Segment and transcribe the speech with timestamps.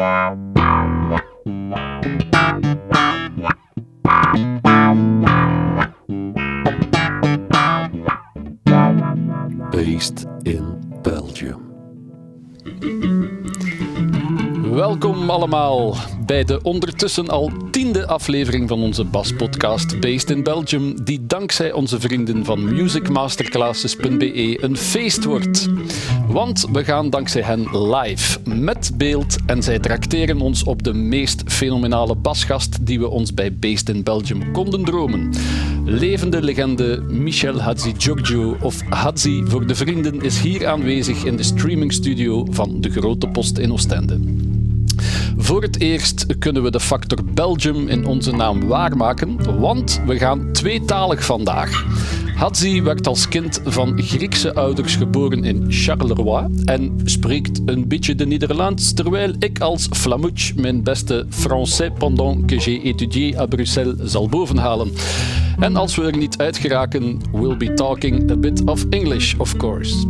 [0.00, 0.16] Based
[10.42, 11.60] in Belgium.
[14.62, 15.94] Welkom allemaal
[16.30, 22.00] bij de ondertussen al tiende aflevering van onze Bas-podcast Based in Belgium, die dankzij onze
[22.00, 25.68] vrienden van musicmasterclasses.be een feest wordt.
[26.28, 31.42] Want we gaan dankzij hen live, met beeld, en zij trakteren ons op de meest
[31.46, 35.32] fenomenale basgast die we ons bij Based in Belgium konden dromen.
[35.84, 41.42] Levende legende Michel Hadzi Giorgio, of Hadzi voor de vrienden, is hier aanwezig in de
[41.42, 44.39] streamingstudio van de Grote Post in Oostende.
[45.50, 50.52] Voor het eerst kunnen we de factor Belgium in onze naam waarmaken, want we gaan
[50.52, 51.84] tweetalig vandaag.
[52.40, 58.26] Hadzi werd als kind van Griekse ouders geboren in Charleroi en spreekt een beetje de
[58.26, 64.28] Nederlands, terwijl ik als Flamouche mijn beste Français pendant que j'ai étudié à Bruxelles zal
[64.28, 64.92] bovenhalen.
[65.58, 69.56] En als we er niet uit geraken, we'll be talking a bit of English, of
[69.56, 70.06] course.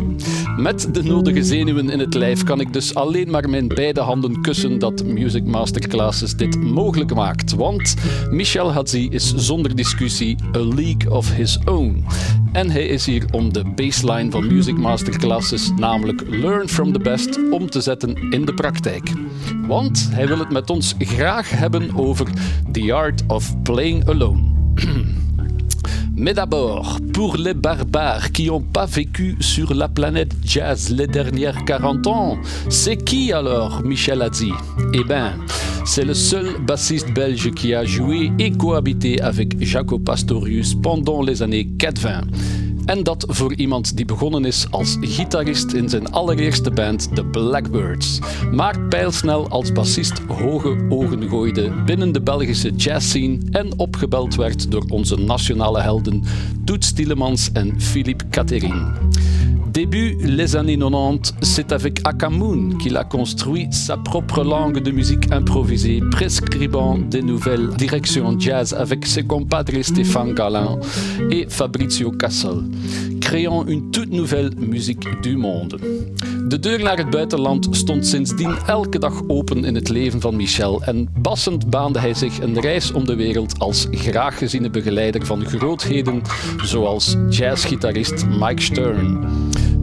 [0.56, 4.41] Met de nodige zenuwen in het lijf kan ik dus alleen maar mijn beide handen
[4.41, 7.54] kussen dat Music Masterclasses dit mogelijk maakt.
[7.54, 7.94] Want
[8.30, 12.04] Michel Hadzi is zonder discussie a league of his own.
[12.52, 17.50] En hij is hier om de baseline van Music Masterclasses, namelijk Learn from the Best,
[17.50, 19.12] om te zetten in de praktijk.
[19.66, 22.26] Want hij wil het met ons graag hebben over
[22.72, 24.42] The Art of Playing Alone.
[26.20, 31.64] Mais d'abord, pour les barbares qui n'ont pas vécu sur la planète jazz les dernières
[31.64, 32.36] 40 ans,
[32.68, 34.52] c'est qui alors Michel Hadzi
[34.92, 35.38] Eh bien,
[35.86, 41.42] c'est le seul bassiste belge qui a joué et cohabité avec Jaco Pastorius pendant les
[41.42, 42.20] années 80.
[42.84, 48.18] En dat voor iemand die begonnen is als gitarist in zijn allereerste band, The Blackbirds.
[48.52, 54.84] Maar pijlsnel als bassist hoge ogen gooide binnen de Belgische jazzscene en opgebeld werd door
[54.88, 56.22] onze nationale helden
[56.64, 58.92] Toets Tielemans en Philippe Catherine.
[59.72, 65.31] Début les années 90, c'est avec Akamoon qu'il a construit sa propre langue de musique
[65.31, 70.76] improvisée, prescrivant des nouvelles directions jazz avec ses compadres Stéphane Galin
[71.31, 72.64] et Fabrizio Cassel,
[73.30, 75.78] créant une toute nouvelle muziek du monde.
[76.48, 80.82] De deur naar het buitenland stond sindsdien elke dag open in het leven van Michel
[80.82, 85.44] en bassend baande hij zich een reis om de wereld als graag geziene begeleider van
[85.44, 86.22] grootheden
[86.64, 89.28] zoals jazzgitarist Mike Stern.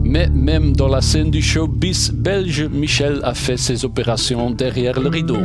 [0.08, 5.10] Mais même dans la scène du showbiz belge, Michel a fait ses opérations derrière le
[5.10, 5.42] rideau,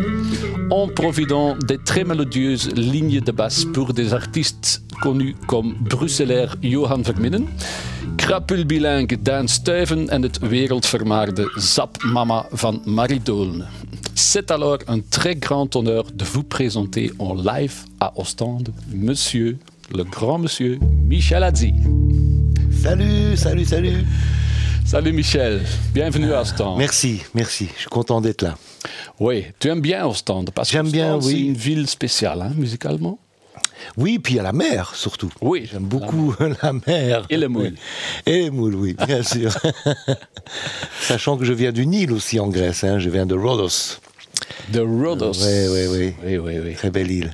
[0.70, 7.02] en providant des très mélodieuses lignes de basse pour des artistes connus comme bruxellaire Johan
[7.02, 7.46] Verminnen,
[8.18, 13.22] krapul bilingue Daan Stuyven en het wereldvermaarde Zap Mama van Marie.
[14.16, 19.58] C'est alors un très grand honneur de vous présenter en live à Ostende, monsieur,
[19.94, 21.74] le grand monsieur Michel Hadzi.
[22.82, 24.06] Salut, salut, salut.
[24.94, 26.78] Salut Michel, bienvenue à Ostende.
[26.78, 27.68] Merci, merci.
[27.74, 28.56] Je suis content d'être là.
[29.20, 31.48] Oui, tu aimes bien Ostende parce que bien, c'est oui.
[31.48, 33.18] une ville spéciale, hein, musicalement.
[33.98, 35.32] Oui, puis il y a la mer surtout.
[35.42, 37.26] Oui, J'aime beaucoup la mer.
[37.32, 37.74] Et les moules.
[38.28, 39.52] Et les moules, oui, bien sûr.
[41.02, 42.84] Sachant que je viens du Nil aussi en Grèce.
[42.84, 43.00] hein.
[43.00, 43.98] Je viens de Rhodos.
[44.70, 45.34] De Rhodos.
[45.44, 46.14] Oui, oui, oui.
[46.24, 46.74] Oui, oui, oui.
[46.76, 47.34] Très belle île.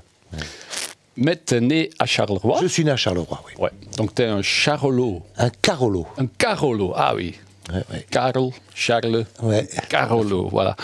[1.17, 2.59] Mais t'es né à Charleroi?
[2.61, 3.51] Je suis né à Charleroi, oui.
[3.61, 3.71] Ouais.
[3.97, 5.21] Donc t'es un Charolo.
[5.37, 6.07] Un Carolo.
[6.17, 6.93] Un Carolo.
[6.95, 7.35] Ah oui.
[7.71, 8.05] Ouais, ouais.
[8.09, 9.67] Carl, Charles, Ouais.
[9.89, 10.75] Carolo, voilà.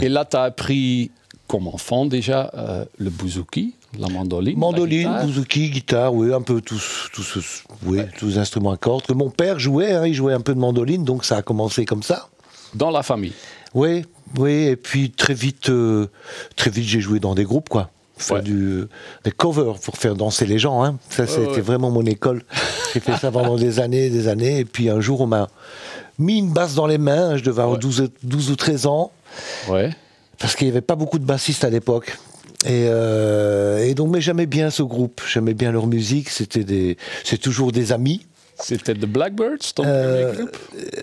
[0.00, 1.10] Et là, tu as appris
[1.46, 4.54] comme enfant déjà euh, le bouzouki, la mandoline.
[4.54, 5.24] la Mandoline, guitare.
[5.26, 9.04] bouzouki, guitare, oui, un peu tous, tous, oui, tous les instruments à cordes.
[9.06, 11.84] Que mon père jouait, hein, il jouait un peu de mandoline, donc ça a commencé
[11.84, 12.28] comme ça.
[12.74, 13.32] Dans la famille.
[13.74, 14.04] Oui,
[14.38, 16.06] oui, et puis très vite, euh,
[16.56, 17.90] très vite, j'ai joué dans des groupes, quoi.
[18.16, 18.42] Faire Ouais.
[18.42, 18.84] du,
[19.24, 20.84] des covers pour faire danser les gens.
[20.84, 20.98] Hein.
[21.10, 21.60] Ça, c'était ouais.
[21.60, 22.42] vraiment mon école.
[22.92, 24.58] J'ai fait ça pendant des années, des années.
[24.60, 25.48] Et puis un jour, on m'a
[26.18, 27.36] mis une basse dans les mains.
[27.36, 27.80] Je devais avoir Ouais.
[27.82, 29.10] 12, ou- 12 ou 13 ans.
[29.68, 29.90] Ouais.
[30.38, 32.16] Parce qu'il n'y avait pas beaucoup de bassistes à l'époque.
[32.64, 35.20] Et, euh, et donc, mais j'aimais bien ce groupe.
[35.28, 36.28] J'aimais bien leur musique.
[36.30, 38.24] C'était des, c'est toujours des amis.
[38.60, 40.56] C'était The Blackbirds, ton Euh, premier groupe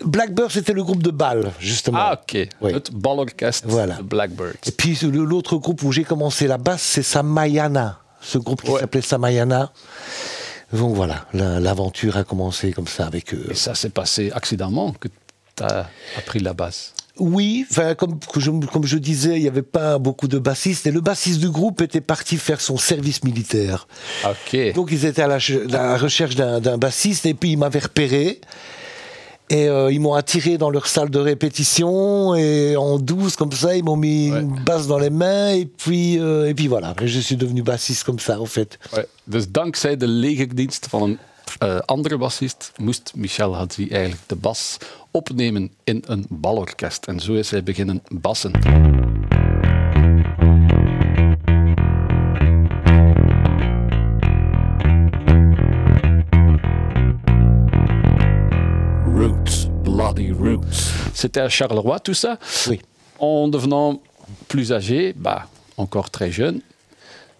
[0.04, 1.98] Blackbird, c'était le groupe de bal, justement.
[2.00, 2.48] Ah, ok.
[2.62, 2.72] oui.
[2.74, 3.96] Het balorkest Voilà.
[3.96, 4.54] The Blackbirds.
[4.66, 7.98] Et puis l'autre groupe où j'ai commencé la basse, c'est Samayana.
[8.20, 8.80] Ce groupe qui Ouais.
[8.80, 9.72] s'appelait Samayana.
[10.72, 13.46] Donc voilà, la- l'aventure a commencé comme ça avec eux.
[13.50, 15.08] Et ça s'est passé accidentellement que
[15.56, 16.94] tu as appris la basse.
[17.18, 20.86] Oui, enfin, comme, je, comme je disais, il n'y avait pas beaucoup de bassistes.
[20.86, 23.86] Et le bassiste du groupe était parti faire son service militaire.
[24.74, 27.80] Donc ils étaient à la, ch- à la recherche d'un bassiste et puis ils m'avaient
[27.80, 28.40] repéré.
[29.50, 33.76] Et euh, ils m'ont attiré dans leur salle de répétition et en douce comme ça,
[33.76, 34.40] ils m'ont mis Ouais.
[34.40, 36.94] une basse dans les mains et puis euh, et puis voilà.
[37.02, 38.78] Et je suis devenu bassiste comme ça, en fait.
[38.96, 39.06] Ouais.
[39.26, 41.18] Dus dankzij de legerdienst van een
[41.60, 44.78] eh, andere bassist moest Michel Hadzi eigenlijk de bas
[45.12, 47.04] opnemen in een balorkest.
[47.06, 48.52] En zo is hij beginnen bassen.
[59.06, 60.90] Roots, bloody roots.
[61.14, 62.38] C'était à Charleroi tout ça.
[62.68, 62.80] Oui.
[63.18, 64.00] En devenant
[64.48, 66.60] plus âgé, bah, encore très jeune,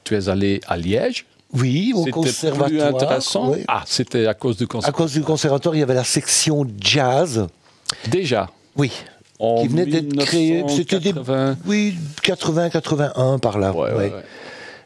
[0.04, 1.26] tu es allé à Liège.
[1.54, 2.68] Oui, au C'était conservatoire.
[2.68, 3.50] plus intéressant.
[3.52, 3.64] oui.
[3.68, 4.92] Ah, c'était à cause du À concert.
[4.92, 7.46] cause du conservatoire, il y avait la section jazz.
[8.10, 8.50] Déjà.
[8.76, 8.90] Oui.
[9.60, 10.64] Qui venait d'être créée.
[10.68, 11.56] C'était des 1980.
[11.66, 13.72] oui 80 81 par là.
[13.72, 14.04] Ouais, ouais, ouais.
[14.14, 14.22] ouais.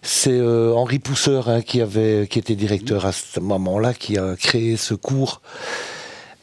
[0.03, 4.35] C'est euh, Henri Pousseur hein, qui avait qui était directeur à ce moment-là qui a
[4.37, 5.43] créé ce cours.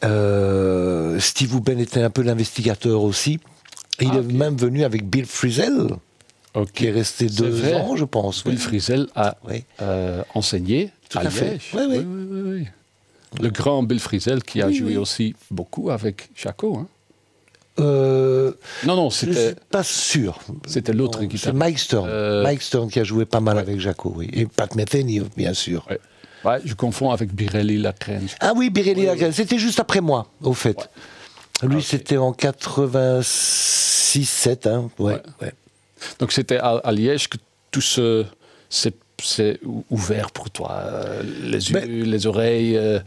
[0.04, 3.40] Euh, Steve Ouben était un peu l'investigateur aussi.
[4.00, 5.88] Et il Ah, est même venu avec Bill Frisell,
[6.74, 7.74] qui est resté deux vrai.
[7.74, 8.42] ans, je pense.
[8.44, 8.60] Bill oui.
[8.60, 9.64] Frisell a Oui.
[9.82, 11.52] euh, enseigné Tout à, à fait.
[11.52, 11.70] Liège.
[11.74, 11.96] Oui, oui.
[11.98, 12.66] oui, oui, oui.
[13.40, 14.96] Le grand Bill Frisell qui a Oui, joué oui.
[14.96, 16.78] aussi beaucoup avec Jaco.
[16.78, 16.86] Hein.
[17.80, 18.52] Euh,
[18.86, 20.38] Non, non, c'était pas sûr.
[20.66, 21.58] c'était l'autre C'est guitariste.
[21.58, 22.08] Mike Stern.
[22.08, 24.30] Euh, Mike Stern qui a joué pas mal avec Jaco, oui.
[24.32, 25.84] Et Pat Metheny, bien sûr.
[25.90, 25.98] Ouais.
[26.44, 28.26] Ouais, je confonds avec Birelli Lacrène.
[28.40, 29.32] Ah oui, Birelli Lagrange.
[29.32, 30.88] C'était juste après moi, au fait.
[31.62, 34.68] Lui, c'était en 86-7.
[34.68, 34.90] Hein.
[34.98, 35.22] Ouais.
[36.18, 37.38] Donc c'était à, à Liège que
[37.70, 38.26] tout ce
[39.22, 40.72] s'est ou- ouvert pour toi.
[40.82, 42.76] euh, les yeux, Ben, les oreilles.
[42.76, 42.98] euh,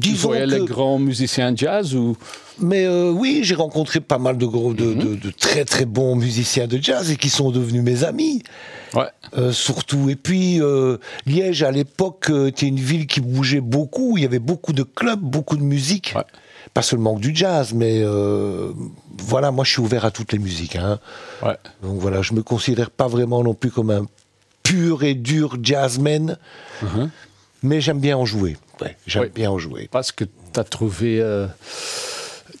[0.00, 2.16] tu voyais les que- grands musiciens jazz ou?
[2.58, 4.98] Mais euh, oui, j'ai rencontré pas mal de, gros, de, Mhm.
[4.98, 8.42] de- de très très bons musiciens de jazz et qui sont devenus mes amis.
[8.94, 9.04] Ouais.
[9.36, 10.08] euh, surtout.
[10.08, 14.16] Et puis, euh, Liège, à l'époque, était une ville qui bougeait beaucoup.
[14.16, 16.12] Il y avait beaucoup de clubs, beaucoup de musique.
[16.16, 16.22] Ouais.
[16.72, 18.02] Pas seulement que du jazz, mais
[19.18, 20.76] voilà, moi je suis ouvert à toutes les musiques.
[20.76, 20.98] hein.
[21.42, 21.56] Ouais.
[21.82, 24.06] Donc voilà, je me considère pas vraiment non plus comme un
[24.66, 26.38] pur et dur jazzman,
[26.82, 27.10] Mhm.
[27.62, 28.56] mais j'aime bien en jouer.
[28.80, 29.28] Ouais, j'aime Oui.
[29.34, 29.88] bien en jouer.
[29.90, 31.22] Parce que tu as trouvé.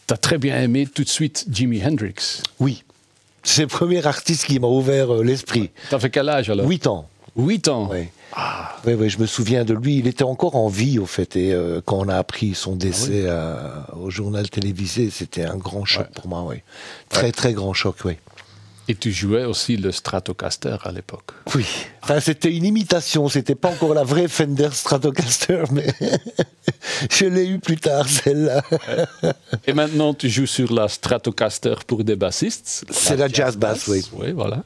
[0.06, 2.42] tu as très bien aimé tout de suite Jimi Hendrix.
[2.60, 2.84] Oui,
[3.42, 5.70] c'est le premier artiste qui m'a ouvert euh, l'esprit.
[5.90, 6.66] T'avais quel âge alors?
[6.68, 7.08] 8 ans.
[7.36, 7.88] 8 ans?
[7.90, 8.06] Oui.
[8.86, 9.98] Oui, oui, je me souviens de lui.
[9.98, 11.36] Il était encore en vie, au fait.
[11.36, 15.84] Et euh, quand on a appris son décès à- au journal télévisé, c'était un grand
[15.84, 16.12] choc Ouais.
[16.14, 16.56] pour moi, oui.
[17.08, 18.14] Très, très grand choc, oui.
[18.88, 21.32] Et tu jouais aussi le Stratocaster à l'époque.
[21.54, 21.66] Oui.
[22.02, 23.28] Enfin, c'était une imitation.
[23.28, 25.92] C'était pas encore la vraie Fender Stratocaster, mais
[27.10, 28.62] je l'ai eu plus tard, celle-là.
[29.66, 32.84] Et maintenant, tu joues sur la Stratocaster pour des bassistes.
[32.90, 34.04] C'est la jazz bass, oui.
[34.12, 34.62] Oui, voilà.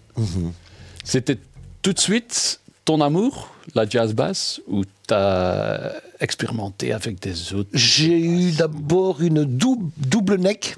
[1.02, 1.38] C'était
[1.80, 7.70] tout de suite ton amour, la jazz bass, ou tu as expérimenté avec des autres
[7.72, 10.76] J'ai eu d'abord une double neck.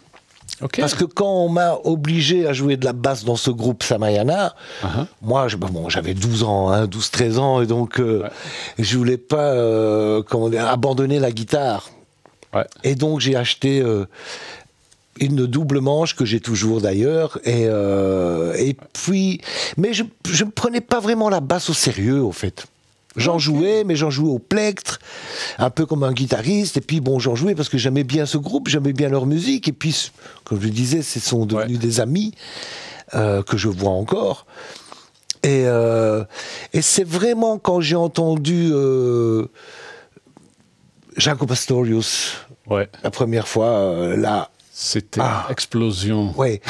[0.78, 4.54] Parce que quand on m'a obligé à jouer de la basse dans ce groupe Samayana,
[4.82, 5.06] Uh-huh.
[5.22, 8.28] moi, je- bon, j'avais 12 ans, hein, 12-13 ans, et donc euh, Ouais.
[8.78, 11.90] je voulais pas euh, comment abandonner la guitare.
[12.54, 12.66] Ouais.
[12.84, 14.06] Et donc j'ai acheté euh,
[15.20, 17.38] une double manche que j'ai toujours d'ailleurs.
[17.44, 19.40] Et, euh, et puis,
[19.76, 20.04] mais je
[20.44, 22.66] ne prenais pas vraiment la basse au sérieux, au fait.
[23.16, 24.98] J'en jouais, mais j'en jouais au plectre,
[25.58, 26.76] un peu comme un guitariste.
[26.78, 29.68] Et puis, bon, j'en jouais parce que j'aimais bien ce groupe, j'aimais bien leur musique.
[29.68, 30.10] Et puis,
[30.44, 31.82] comme je le disais, ce sont devenus Ouais.
[31.82, 32.34] des amis
[33.14, 34.46] euh, que je vois encore.
[35.42, 36.24] Et, euh,
[36.72, 39.46] et c'est vraiment quand j'ai entendu euh,
[41.16, 42.34] Jaco Pastorius
[42.68, 42.88] Ouais.
[43.02, 45.46] la première fois, euh, là, C'était Ah.
[45.50, 46.32] explosion.
[46.38, 46.62] ouais.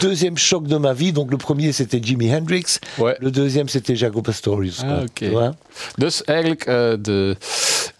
[0.00, 1.12] Deuxième choc de ma vie.
[1.12, 2.78] Donc le premier c'était Jimi Hendrix.
[2.98, 3.16] Ouais.
[3.20, 4.82] Le deuxième c'était Jaco Pastorius.
[4.84, 5.02] Ah.
[5.14, 5.52] Tu vois?
[5.98, 7.36] Dus eigenlijk eh, de,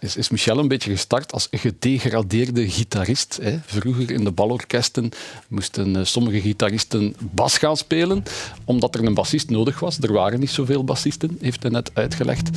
[0.01, 3.39] is, Michel een beetje gestart als gedegradeerde gitarist.
[3.41, 3.59] Hè.
[3.65, 5.09] Vroeger in de balorkesten
[5.47, 8.23] moesten eh, sommige gitaristen bas gaan spelen,
[8.65, 9.97] omdat er een bassist nodig was.
[9.97, 12.49] Er waren niet zoveel bassisten, heeft hij net uitgelegd.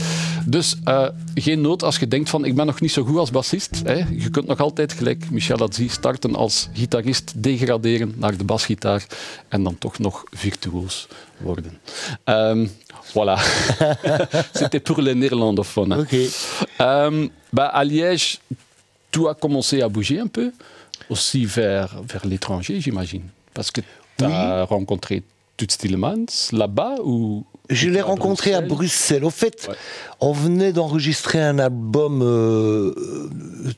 [0.46, 3.30] Dus eh, geen nood als je denkt van ik ben nog niet zo goed als
[3.30, 3.82] bassist.
[3.84, 4.04] Hè.
[4.10, 9.06] Je kunt nog altijd gelijk Michel Adzi starten als gitarist, degraderen naar de basgitaar
[9.48, 11.08] en dan toch nog virtuoos
[11.40, 11.78] worden.
[12.24, 12.66] Ehm,
[13.14, 13.36] voilà.
[14.54, 15.92] C'était pour les néerlandophones.
[15.94, 16.14] Ok.
[16.80, 18.38] Euh, bah, à Liège,
[19.10, 20.52] tu as commencé à bouger un peu,
[21.10, 23.22] aussi vers, vers l'étranger, j'imagine.
[23.52, 23.80] Parce que
[24.18, 25.22] tu as rencontré
[25.56, 29.24] Toots Tillemans là-bas ou Je l'ai rencontré à Bruxelles.
[29.24, 29.74] Au fait, Ouais.
[30.20, 32.92] on venait d'enregistrer un album euh,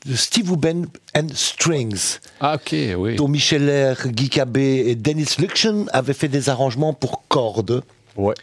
[0.05, 3.15] de Steve Ouben and Strings, Ah, ok, oui.
[3.15, 7.83] dont Michel Guy Cabé et Dennis Luxon avaient fait des arrangements pour cordes.
[8.15, 8.33] Ouais.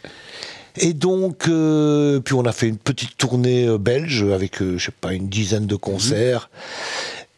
[0.77, 4.85] Et donc, euh, puis on a fait une petite tournée euh, belge avec, euh, je
[4.85, 6.49] sais pas, une dizaine de concerts.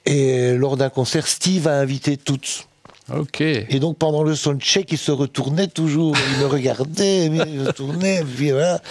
[0.06, 2.68] Et lors d'un concert, Steve a invité toutes.
[3.16, 3.40] Ok.
[3.42, 8.22] Et donc pendant le soundcheck, il se retournait toujours, il me regardait, il se tournait,
[8.36, 8.82] puis voilà.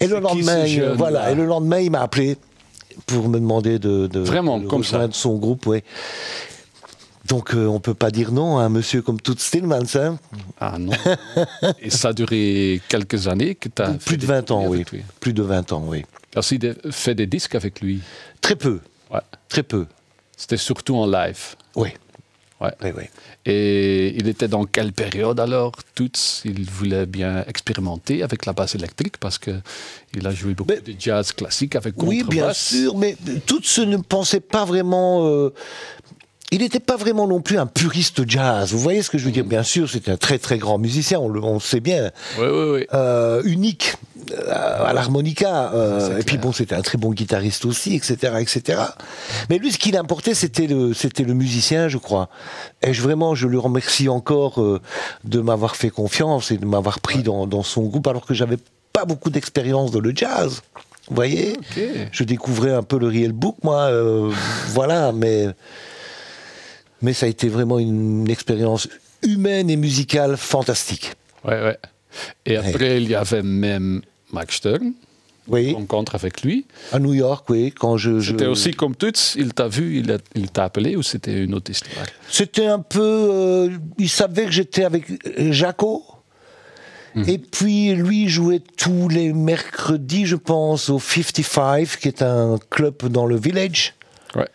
[0.00, 1.24] Et le lendemain, il- jeune, voilà.
[1.24, 2.36] là Et le lendemain, il m'a appelé
[3.06, 5.06] pour me demander de, de Vraiment, de comme ça.
[5.12, 5.82] son groupe, ouais.
[7.30, 10.18] Donc euh, on peut pas dire non à un monsieur comme Toots Stillmans, hein.
[10.60, 10.92] Ah non.
[11.80, 14.84] Et ça a duré quelques années que tu as Plus de 20 ans, oui.
[15.20, 16.04] Plus de 20 ans, oui.
[16.32, 16.42] Tu as
[16.90, 18.00] fait des disques avec lui.
[18.40, 18.80] Très peu,
[19.12, 19.20] Ouais.
[19.48, 19.86] très peu.
[20.36, 21.54] C'était surtout en live.
[21.76, 21.90] Oui,
[22.60, 22.72] Ouais.
[22.82, 23.04] oui, oui.
[23.46, 26.42] Et il était dans quelle période alors Toots?
[26.44, 29.52] Il voulait bien expérimenter avec la basse électrique parce que
[30.14, 32.66] il a joué beaucoup Mais- de jazz classique avec Oui, bien contrebasse.
[32.68, 35.26] sûr, mais Toots ne pensait pas vraiment.
[35.26, 35.54] euh,
[36.50, 38.72] il n'était pas vraiment non plus un puriste jazz.
[38.72, 41.18] Vous voyez ce que je veux dire Bien sûr, c'était un très très grand musicien,
[41.20, 42.86] on le, on le sait bien, Oui, oui, oui.
[42.92, 43.94] euh, unique
[44.32, 45.72] euh, à l'harmonica.
[45.74, 48.82] euh, C'est et puis bon, c'était un très bon guitariste aussi, etc., etc.
[49.48, 52.28] Mais lui, ce qui l'importait, c'était le, c'était le musicien, je crois.
[52.82, 54.80] Et je, vraiment, je le remercie encore euh,
[55.24, 58.58] de m'avoir fait confiance et de m'avoir pris dans, dans son groupe, alors que j'avais
[58.92, 60.62] pas beaucoup d'expérience dans le jazz.
[61.08, 61.56] Vous voyez?
[62.12, 64.30] Je découvrais un peu le real book, moi, euh,
[64.68, 65.48] voilà, mais,
[67.02, 68.88] mais ça a été vraiment une expérience
[69.22, 71.12] humaine et musicale fantastique.
[71.44, 71.78] Ouais, ouais.
[72.46, 74.02] Et après, il y avait même
[74.32, 74.92] Mike Stern,
[75.48, 76.66] Oui, rencontre avec lui.
[76.92, 78.18] à New York, oui, quand je.
[78.20, 81.42] je- C'était aussi comme Toots, il t'a vu, il a- il t'a appelé ou c'était
[81.44, 82.06] une autre histoire?
[82.30, 83.00] C'était un peu.
[83.00, 85.04] euh, il savait que j'étais avec
[85.52, 86.04] Jaco.
[87.16, 87.28] Mhm.
[87.28, 92.94] Et puis lui jouait tous les mercredis, je pense, au 55, qui est un club
[93.08, 93.94] dans le village.
[94.36, 94.46] Ouais.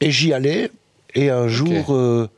[0.00, 0.70] Et j'y allais.
[1.16, 2.28] Et un jour, euh,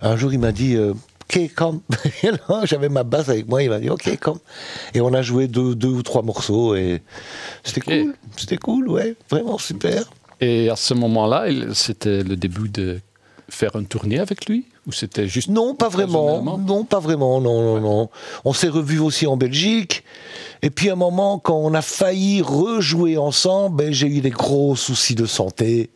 [0.00, 0.94] un jour, il m'a dit euh,
[1.28, 1.80] Ok, comme.
[2.22, 3.62] Et là, J'avais ma basse avec moi.
[3.62, 4.38] Il m'a dit Ok, comme.
[4.94, 6.74] Et on a joué deux, deux ou trois morceaux.
[6.74, 7.02] Et
[7.62, 8.14] c'était cool.
[8.36, 9.14] C'était cool, ouais.
[9.30, 10.10] Vraiment super.
[10.40, 13.00] Et à ce moment-là, c'était le début de
[13.48, 16.42] faire une tournée avec lui Ou c'était juste Non, pas vraiment.
[16.58, 17.40] Non, pas vraiment.
[17.40, 18.10] Non, non, non.
[18.44, 20.04] On s'est revus aussi en Belgique.
[20.62, 24.30] Et puis à un moment, quand on a failli rejouer ensemble, ben, j'ai eu des
[24.30, 25.90] gros soucis de santé.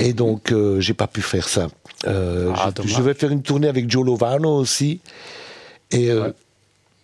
[0.00, 1.68] Et donc, euh, j'ai pas pu faire ça.
[2.06, 5.00] Euh, Ah, je, vais faire une tournée avec Joe Lovano aussi.
[5.90, 6.32] Et euh, Ouais.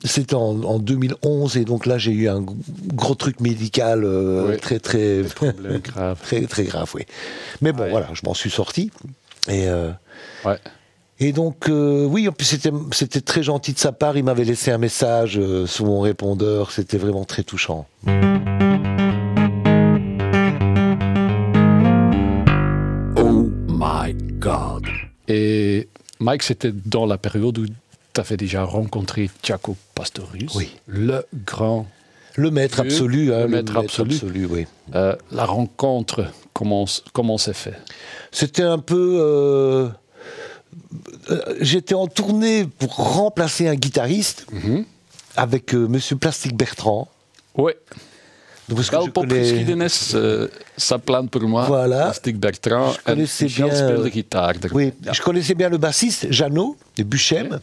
[0.05, 1.57] c'était en, en 2011.
[1.59, 2.43] Et donc là, j'ai eu un
[2.95, 4.57] gros truc médical euh, Ouais.
[4.57, 5.23] très, très,
[5.85, 7.03] grave très, très grave, oui.
[7.61, 8.91] Mais bon, voilà, je m'en suis sorti.
[9.49, 9.67] Et.
[10.45, 10.59] Ouais.
[11.21, 14.17] et donc, euh, oui, en plus, c'était, c'était très gentil de sa part.
[14.17, 16.71] Il m'avait laissé un message euh, sur mon répondeur.
[16.71, 17.87] C'était vraiment très touchant.
[25.29, 25.89] Et
[26.21, 30.77] Mike, c'était dans la période où tu avais déjà rencontré Jaco Pastorius, Oui.
[30.87, 31.87] le grand.
[32.37, 33.33] Le maître Dieu, absolu.
[33.35, 34.19] hein, le maître absolu.
[34.51, 34.67] oui.
[34.95, 37.75] Euh, la rencontre, comment, comment c'est fait?
[38.31, 39.17] C'était un peu.
[39.21, 39.89] euh,
[41.31, 44.47] euh, j'étais en tournée pour remplacer un guitariste
[45.37, 47.09] avec euh, Monsieur Plastic Bertrand.
[47.57, 47.73] Oui,
[48.69, 49.49] Donc, parce je wel pop connais-
[50.15, 51.67] eh, ça plane pour moi.
[51.67, 52.13] Voilà.
[52.35, 52.93] Bertrand.
[52.93, 54.51] Je connaissais bien, euh, gitaar.
[54.51, 57.61] er- Oui, je connaissais bien le bassiste, Jeannot, de Buchem,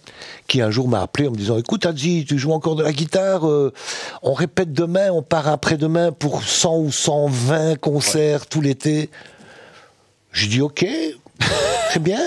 [0.47, 2.93] qui un jour m'a appelé en me disant Écoute, Adji, tu joues encore de la
[2.93, 3.73] guitare, euh,
[4.21, 9.09] on répète demain, on part après-demain pour 100 ou 120 concerts tout l'été.
[10.31, 10.85] J'ai dit Ok,
[11.89, 12.19] très bien,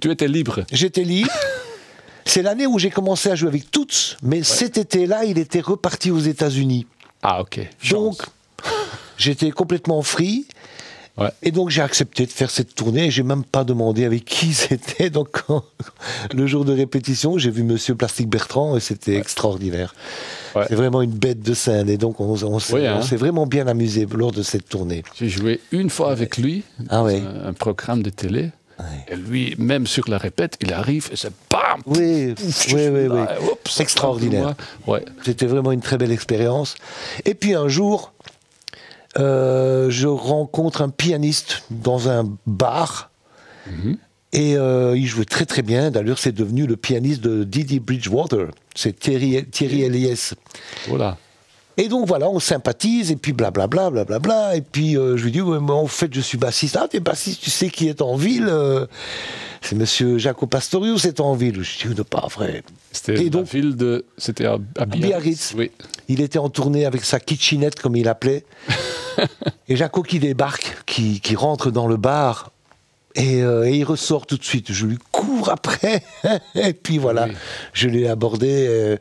[0.00, 0.64] Tu étais libre.
[0.72, 1.30] j'étais libre.
[2.26, 6.10] C'est l'année où j'ai commencé à jouer avec Toots, mais cet été-là, il était reparti
[6.10, 6.86] aux États-Unis.
[7.24, 7.60] Ah, ok.
[7.90, 8.18] Donc,
[9.16, 10.46] j'étais complètement free.
[11.16, 11.28] Ouais.
[11.44, 14.52] Et donc j'ai accepté de faire cette tournée et j'ai même pas demandé avec qui
[14.64, 15.10] c'était.
[15.10, 15.64] Donc quand-
[16.34, 19.94] le jour de répétition, j'ai vu Monsieur Plastic Bertrand et c'était extraordinaire.
[20.56, 20.64] Ouais.
[20.68, 22.96] C'est vraiment une bête de scène et donc on, on s'est Oui, hein.
[22.98, 25.04] on s'est vraiment bien amusé lors de cette tournée.
[25.14, 28.50] J'ai joué une fois avec lui, Ah dans un, un programme de télé.
[29.08, 31.32] Et lui, même sur la répète, il arrive et c'est
[31.76, 33.08] BAM Oui, oui, oui, oui.
[33.08, 33.36] là,
[33.78, 34.54] Extraordinaire.
[34.86, 35.04] Ouais.
[35.24, 36.74] C'était vraiment une très belle expérience.
[37.24, 38.12] Et puis un jour,
[39.18, 43.10] euh, je rencontre un pianiste dans un bar.
[43.66, 43.96] Mhm.
[44.32, 45.92] Et euh, il jouait très très bien.
[45.92, 48.48] D'ailleurs, c'est devenu le pianiste de Didi Bridgewater.
[48.74, 50.34] C'est Thierry, Thierry Eliès.
[50.88, 51.18] Voilà.
[51.76, 54.56] Et donc voilà, on sympathise, et puis blablabla, blablabla.
[54.56, 56.76] Et puis euh, je lui dis, ouais, mais en fait, je suis bassiste.
[56.80, 58.86] Ah, t'es bassiste, tu sais qui est en ville euh,
[59.60, 61.62] C'est monsieur Jaco Pastorius, c'est en ville.
[61.64, 62.62] Je dis, non, pas vrai.
[62.92, 64.04] C'était la ville de.
[64.16, 65.00] C'était à, à Biarritz.
[65.08, 65.54] Biarritz.
[65.56, 65.70] Oui.
[66.08, 68.44] Il était en tournée avec sa kitchenette, comme il appelait.
[69.68, 72.52] et Jaco qui débarque, qui, qui rentre dans le bar.
[73.16, 74.72] Et, euh, et il ressort tout de suite.
[74.72, 76.02] Je lui cours après.
[76.54, 77.34] et puis voilà, Oui.
[77.72, 78.66] je l'ai abordé.
[78.68, 78.96] euh,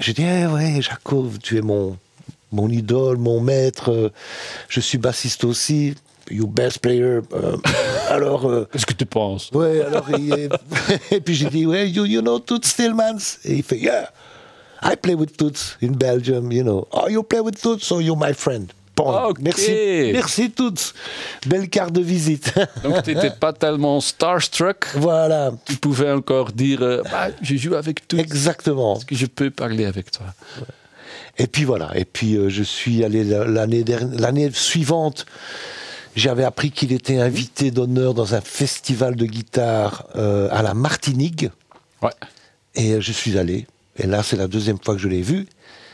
[0.00, 1.96] J'ai dit, eh ouais, Jaco, tu es mon,
[2.52, 3.90] mon idole, mon maître.
[3.92, 4.08] euh,
[4.68, 5.94] Je suis bassiste aussi.
[6.30, 7.20] you best player.
[7.32, 7.56] Euh,
[8.10, 8.46] alors.
[8.50, 9.50] euh, Qu'est-ce que tu penses?
[9.52, 10.48] Ouais, alors, il-
[11.10, 13.38] et puis j'ai dit, ouais, you, you know Toots Stillmans?
[13.44, 14.10] Et il fait, yeah,
[14.82, 16.86] I play with Toots in Belgium, you know.
[16.92, 18.72] Oh, you play with Toots, so you're my friend.
[18.96, 19.38] Bon, Ok.
[19.40, 20.92] merci, merci Toots.
[21.46, 22.52] Belle carte de visite.
[22.84, 24.86] Donc tu n'étais pas tellement starstruck.
[24.94, 28.16] voilà, Tu pouvais encore dire euh, Bah, Je joue avec tout.
[28.18, 28.96] exactement.
[28.96, 30.26] Est-ce que je peux parler avec toi?
[31.38, 35.26] Et puis voilà, et puis euh, je suis allé la- l'année suivante.
[36.14, 41.46] J'avais appris qu'il était invité d'honneur dans un festival de guitare euh, à la Martinique.
[42.00, 42.12] Ouais.
[42.76, 43.66] Et je suis allé.
[43.96, 45.48] Et là, c'est la deuxième fois que je l'ai vu.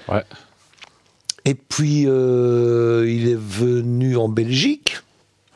[0.09, 0.23] Ouais.
[1.45, 4.99] Et puis, euh, il est venu en Belgique,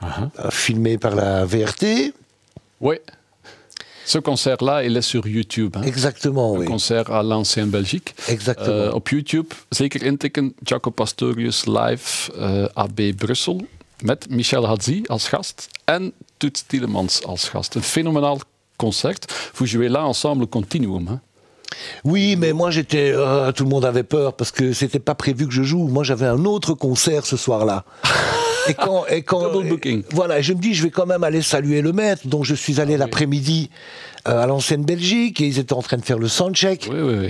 [0.02, 0.28] Uh-huh.
[0.38, 2.12] euh, filmé par la VRT.
[2.80, 3.00] Ouais.
[4.04, 5.76] Ce concert-là, il est sur YouTube.
[5.76, 5.82] Hein.
[5.82, 6.66] Exactement, Een oui.
[6.66, 8.14] concert à l'ancien Belgique.
[8.28, 8.88] Exactement.
[8.90, 12.30] Eh, op YouTube zeker intikken Jaco Pastorius live
[12.74, 13.66] AB Brussel
[14.02, 17.74] met Michel Hadzi als gast en Toets Tielemans als gast.
[17.74, 18.40] Een fenomenaal
[18.76, 19.32] concert.
[19.54, 21.06] Vous jouez là ensemble continuum.
[21.08, 21.20] Hein?
[22.04, 23.12] Oui, mais moi, j'étais.
[23.14, 25.86] euh, tout le monde avait peur parce que c'était pas prévu que je joue.
[25.88, 27.84] Moi, j'avais un autre concert ce soir-là.
[28.66, 30.00] Et quand, et quand, Double booking.
[30.00, 32.26] et- voilà, et je me dis, je vais quand même aller saluer le maître.
[32.26, 33.68] Donc, je suis allé l'après-midi
[34.26, 36.88] euh, à l'ancienne Belgique et ils étaient en train de faire le soundcheck.
[36.90, 37.28] Oui, oui, oui.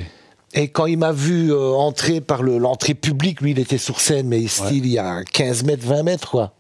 [0.53, 3.99] Et quand il m'a vu euh, entrer par le- l'entrée publique, lui, il était sur
[3.99, 6.53] scène, mais style, il y a 15 mètres, 20 mètres, quoi.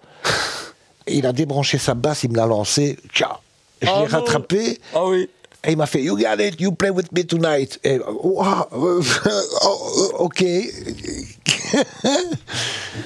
[1.06, 2.98] Et il a débranché sa basse, il me l'a lancé.
[3.14, 3.34] Ciao.
[3.80, 4.80] Je Oh l'ai rattrapé.
[4.92, 5.28] Ah oui.
[5.66, 7.78] Et il m'a fait You got it, you play with me tonight.
[7.84, 9.00] Et, oh, ah, euh,
[9.64, 10.44] oh, ok.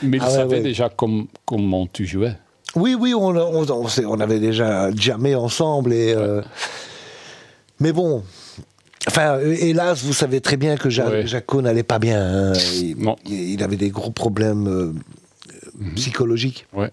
[0.02, 0.60] Mais il Ah savait ouais.
[0.62, 2.34] déjà com- comment tu jouais?
[2.74, 5.92] Oui, oui, on, on, on s'est- on avait déjà jamais ensemble.
[5.92, 6.42] Et, euh,
[7.80, 8.22] mais bon.
[9.06, 11.26] Enfin, hélas, vous savez très bien que Ja- Ouais.
[11.26, 12.50] Jaco n'allait pas bien.
[12.50, 12.52] hein.
[13.26, 14.92] Il, avait des gros problèmes euh,
[15.52, 16.66] euh, psychologiques.
[16.74, 16.90] Ouais.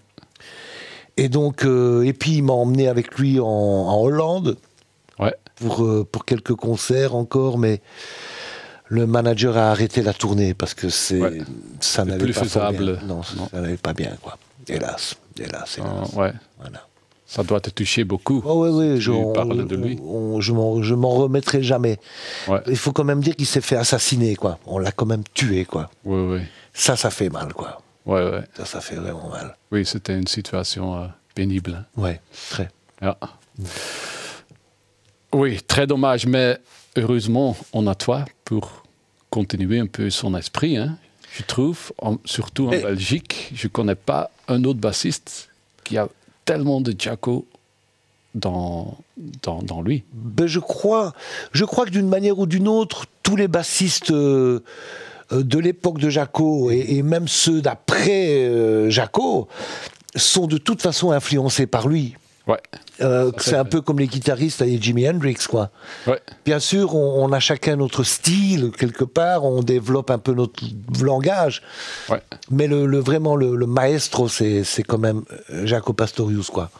[1.18, 4.56] Et donc, euh, et puis il m'a emmené avec lui en, en Hollande.
[5.56, 7.80] Pour, euh, pour quelques concerts encore, mais
[8.88, 11.40] le manager a arrêté la tournée parce que c'est Ouais.
[11.80, 12.96] ça n'allait pas faisable.
[12.98, 13.06] bien.
[13.06, 13.48] Non, Non.
[13.50, 14.38] ça n'allait pas bien, quoi.
[14.68, 15.90] Hélas, hélas, hélas.
[16.14, 16.32] Ah, ouais.
[16.58, 16.86] Voilà.
[17.28, 18.40] Ça doit te toucher beaucoup.
[18.44, 19.98] Oh, oui, oui, je, Tu on- parles de lui.
[20.00, 21.98] on- je m'en je m'en remettrai jamais.
[22.46, 22.60] Ouais.
[22.68, 24.60] Il faut quand même dire qu'il s'est fait assassiner, quoi.
[24.66, 25.90] On l'a quand même tué, quoi.
[26.04, 26.40] Oui, oui.
[26.72, 27.82] Ça, ça fait mal, quoi.
[28.06, 28.44] Ouais, ouais.
[28.56, 29.56] Ça, ça fait vraiment mal.
[29.72, 31.72] Oui, c'était une situation euh, pénible.
[31.96, 32.00] hein.
[32.00, 32.68] Ouais, très.
[33.02, 33.18] Ja.
[35.38, 36.56] Oui, très dommage, mais
[36.96, 38.82] heureusement, on a toi pour
[39.28, 40.78] continuer un peu son esprit.
[40.78, 40.96] hein.
[41.36, 45.50] Je trouve, en- surtout en Et- Belgique, je ne connais pas un autre bassiste
[45.84, 46.08] qui a
[46.46, 47.46] tellement de Jaco
[48.34, 48.96] dans,
[49.42, 50.04] dans, dans lui.
[50.14, 51.12] Ben, je crois,
[51.52, 54.60] je crois que d'une manière ou d'une autre, tous les bassistes euh,
[55.32, 59.48] euh, de l'époque de Jaco et, et même ceux d'après euh, Jaco
[60.14, 62.14] sont de toute façon influencés par lui.
[62.46, 62.60] Ouais,
[63.00, 65.70] Euh, c'est un peu comme les guitaristes et Jimi Hendrix, quoi.
[66.06, 70.32] ouais, Bien sûr, on, on a chacun notre style quelque part, on développe un peu
[70.32, 70.62] notre
[71.02, 71.62] langage,
[72.08, 72.22] ouais.
[72.50, 76.70] mais le, le- vraiment le, le maestro, c'est quand même euh, Jaco Pastorius, quoi.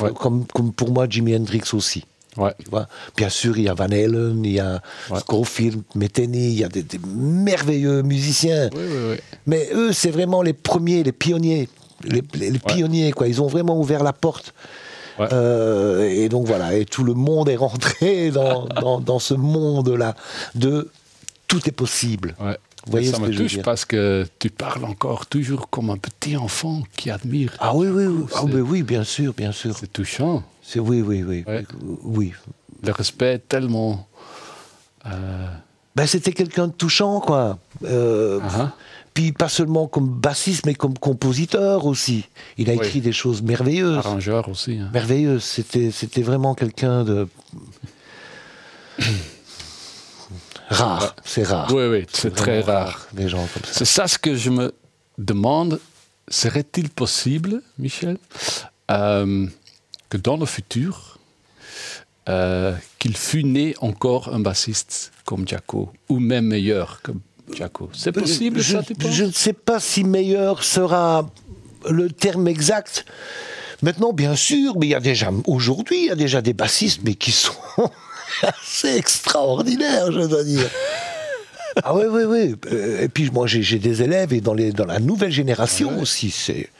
[0.00, 0.10] Ouais.
[0.12, 2.04] Comme, comme pour moi Jimi Hendrix aussi.
[2.36, 2.52] ouais.
[2.62, 2.88] Tu vois?
[3.16, 5.20] Bien sûr, il y a Van Halen, il y a Ouais.
[5.20, 8.70] Scofield, Metheny, il y a des, des merveilleux musiciens.
[8.74, 9.16] Oui, oui, oui.
[9.46, 11.68] Mais eux, c'est vraiment les premiers, les pionniers.
[12.04, 13.26] Les, les- les pionniers, quoi.
[13.28, 14.52] Ils ont vraiment ouvert la porte.
[15.18, 15.28] Ouais.
[15.32, 20.14] Euh, et donc voilà, et tout le monde est rentré dans, dans, dans ce monde-là
[20.54, 20.90] de
[21.48, 22.34] tout est possible.
[22.40, 22.58] Ouais.
[22.84, 25.96] Vous voyez ça ce me que touche parce que tu parles encore toujours comme un
[25.96, 27.52] petit enfant qui admire.
[27.58, 28.24] Ah oui, oui, oui.
[28.34, 29.74] Ah, mais oui, bien sûr, bien sûr.
[29.76, 30.44] C'est touchant.
[30.62, 31.64] C'est oui, oui, oui, Ouais.
[32.04, 32.32] oui.
[32.84, 34.06] Le respect est tellement.
[35.06, 35.46] euh,
[35.96, 37.58] Ben, c'était quelqu'un de touchant, quoi.
[37.84, 38.72] Euh, ah,
[39.16, 42.26] Puis pas seulement comme bassiste, mais comme compositeur aussi.
[42.58, 42.84] Il a Oui.
[42.84, 43.96] écrit des choses merveilleuses.
[43.96, 44.76] arrangeur aussi.
[44.78, 44.90] hein.
[44.92, 45.42] Merveilleuses.
[45.42, 47.26] C'était, c'était vraiment quelqu'un de
[50.68, 51.16] rare.
[51.24, 51.72] C'est rare.
[51.72, 53.06] Oui, oui, c'est très rare.
[53.14, 53.72] Des gens comme ça.
[53.72, 54.74] C'est ça ce que je me
[55.16, 55.80] demande.
[56.28, 58.18] Serait-il possible, Michel,
[58.90, 59.46] euh,
[60.10, 61.18] que dans le futur,
[62.28, 67.12] euh, qu'il fût né encore un bassiste comme Jaco, ou même meilleur que
[67.54, 71.28] Jaco C'est possible, je, ça, tu penses je ne sais pas si meilleur sera
[71.88, 73.04] le terme exact.
[73.82, 77.00] Maintenant, bien sûr, mais il y a déjà aujourd'hui, il y a déjà des bassistes,
[77.04, 77.52] mais qui sont
[78.42, 80.68] assez extraordinaires, je dois dire.
[81.84, 82.54] Ah oui, oui, oui.
[83.00, 86.70] Et puis moi, j'ai des élèves et dans, les, dans la nouvelle génération aussi, c'est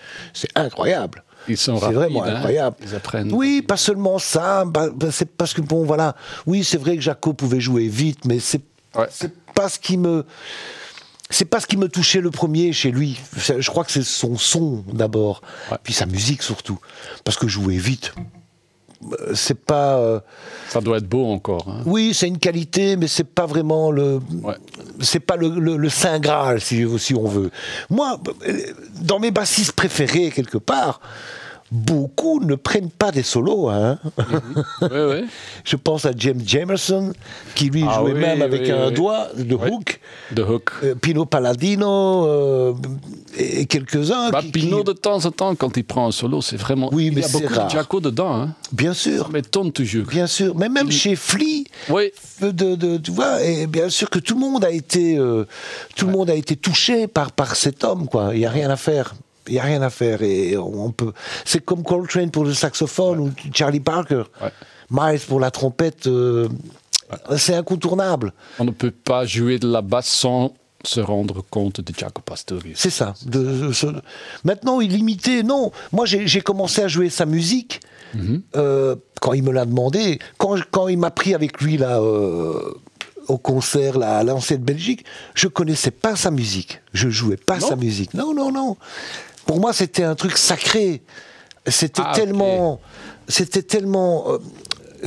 [0.55, 1.23] incroyable.
[1.49, 2.37] Ils sont C'est vraiment hein.
[2.37, 2.77] incroyable.
[2.83, 3.33] Ils apprennent.
[3.33, 4.65] Oui, pas seulement ça.
[4.65, 6.17] bah, bah, c'est parce que bon, voilà.
[6.47, 8.63] Oui, c'est vrai que Jaco pouvait jouer vite, mais c'est
[8.97, 9.09] Ouais.
[9.57, 10.25] Pas ce qui me
[11.29, 13.19] c'est pas ce qui me touchait le premier chez lui.
[13.37, 15.41] Je crois que c'est son son d'abord,
[15.73, 15.79] Ouais.
[15.83, 16.79] puis sa musique surtout,
[17.25, 18.13] parce que jouer vite,
[19.13, 19.97] euh, c'est pas.
[19.99, 20.21] euh,
[20.69, 21.67] Ça doit être beau encore.
[21.69, 21.83] hein.
[21.85, 24.21] oui, c'est une qualité, mais c'est pas vraiment le.
[24.43, 24.55] Ouais.
[25.01, 27.51] C'est pas le, le- le saint graal, si, si on veut.
[27.91, 28.61] Moi, euh,
[29.03, 31.01] dans mes bassistes préférés quelque part,
[31.73, 33.69] beaucoup ne prennent pas des solos.
[33.69, 33.99] Hein.
[34.83, 35.25] Ouais, ouais.
[35.65, 37.13] Je pense à James Jamerson,
[37.55, 38.95] qui lui Ah jouait oui, même avec oui, un oui.
[38.95, 40.01] doigt de hook.
[40.33, 40.71] De Hook.
[40.85, 42.75] Euh, Pino Palladino euh,
[43.37, 44.31] et quelques-uns.
[44.31, 46.89] Bah, qui- Pino, qui- de temps en temps, quand il prend un solo, c'est vraiment.
[46.93, 47.67] Oui, il mais y a beaucoup rare.
[47.67, 48.35] de Jaco dedans.
[48.35, 48.55] Hein.
[48.73, 50.07] Bien sûr, m'étonne toujours.
[50.07, 50.55] bien sûr.
[50.57, 54.41] Mais même chez Flea, Oui, de, de- tu vois, et bien sûr que tout le
[54.41, 55.45] monde a été, euh,
[55.97, 58.07] tout le monde a été touché par, par cet homme.
[58.33, 59.15] Il n'y a rien à faire.
[59.49, 60.23] Il n'y a rien à faire.
[60.23, 61.13] Et on peut.
[61.45, 64.25] C'est comme Coltrane pour le saxophone ou Charlie Parker.
[64.43, 64.51] Ouais.
[64.91, 66.07] Miles pour la trompette.
[66.07, 66.49] euh,
[67.37, 68.33] C'est incontournable.
[68.59, 70.55] on ne peut pas jouer de la basse sans
[70.85, 72.79] se rendre compte de Jaco Pastorius.
[72.79, 73.15] C'est ça.
[73.25, 73.87] De- de- ce-
[74.45, 75.43] Maintenant, il imitait.
[75.43, 77.81] Non, moi j'ai commencé à jouer sa musique
[78.55, 80.19] euh, quand il me l'a demandé.
[80.39, 82.61] Quand, quand il m'a pris avec lui là euh,
[83.29, 85.05] au concert là, à l'ancienne Belgique,
[85.35, 86.81] je connaissais pas sa musique.
[86.93, 88.15] Je jouais pas Non sa musique.
[88.15, 88.77] Non, non, non.
[89.47, 91.03] Pour moi, c'était un truc sacré.
[91.67, 92.81] C'était Ah, tellement,
[93.29, 94.31] c'était tellement.
[94.31, 94.39] euh,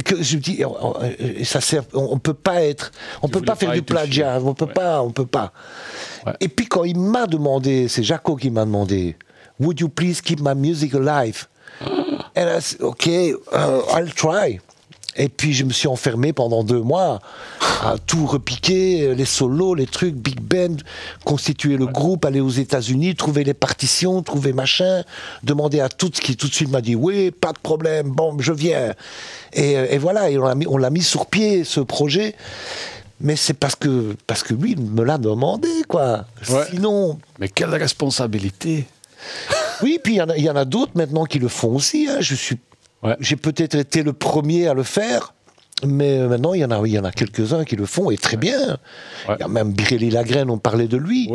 [0.05, 0.67] que je dis, euh,
[1.01, 4.39] euh, ça sert, on, on peut pas être, on Tu peut pas faire du plagiat,
[4.43, 4.73] on peut Ouais.
[4.73, 5.51] pas, on peut pas.
[6.25, 6.33] Ouais.
[6.41, 9.17] Et puis quand il m'a demandé, c'est Jaco qui m'a demandé,
[9.59, 11.47] Would you please keep my music alive?
[11.81, 14.59] And I said, OK, uh, I'll try.
[15.19, 17.19] Et puis je me suis enfermé pendant deux mois
[17.83, 20.77] à tout repiquer, les solos, les trucs, big band,
[21.25, 25.03] constituer le groupe, aller aux États-Unis, trouver les partitions, trouver machin,
[25.43, 28.53] demander à tout qui tout de suite m'a dit oui, pas de problème, bon, je
[28.53, 28.93] viens.
[29.53, 32.33] Et, euh, et voilà, et on l'a mis, on l'a mis sur pied ce projet.
[33.21, 36.25] Mais c'est parce que parce que lui il me l'a demandé quoi.
[36.49, 36.63] Ouais.
[36.71, 38.85] Sinon, Mais quelle responsabilité
[39.81, 41.75] oui, puis il y en a, il y en a d'autres maintenant qui le font
[41.75, 42.07] aussi.
[42.09, 42.17] hein.
[42.21, 42.57] Je suis,
[43.03, 43.15] Ouais.
[43.19, 45.33] j'ai peut-être été le premier à le faire,
[45.85, 48.17] mais maintenant il y en a, il y en a quelques-uns qui le font et
[48.17, 48.77] très bien.
[49.25, 49.37] Il Ouais.
[49.39, 51.29] y a même Birelli Lagraine, on parlait de lui.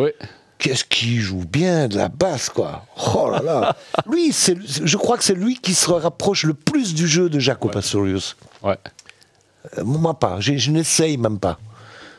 [0.58, 2.86] Qu'est-ce qu'il joue bien de la basse, quoi.
[3.14, 3.76] Oh là là.
[4.10, 7.38] lui, c'est, je crois que c'est lui qui se rapproche le plus du jeu de
[7.38, 8.36] Jaco Pastorius.
[8.62, 8.78] Ouais.
[9.78, 11.58] Euh, moi pas, je n'essaye même pas.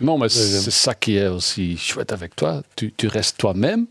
[0.01, 2.62] Non, mais c'est ça qui est aussi chouette avec toi.
[2.75, 3.86] Tu, tu restes toi-même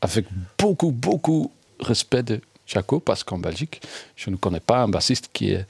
[0.00, 0.26] avec
[0.58, 3.82] beaucoup, beaucoup respect de Jaco, parce qu'en Belgique,
[4.16, 5.66] je ne connais pas un bassiste qui est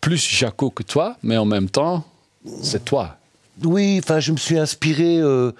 [0.00, 2.04] plus Jaco que toi, mais en même temps,
[2.62, 3.16] c'est toi.
[3.62, 5.52] Oui, enfin, je me suis inspiré, euh,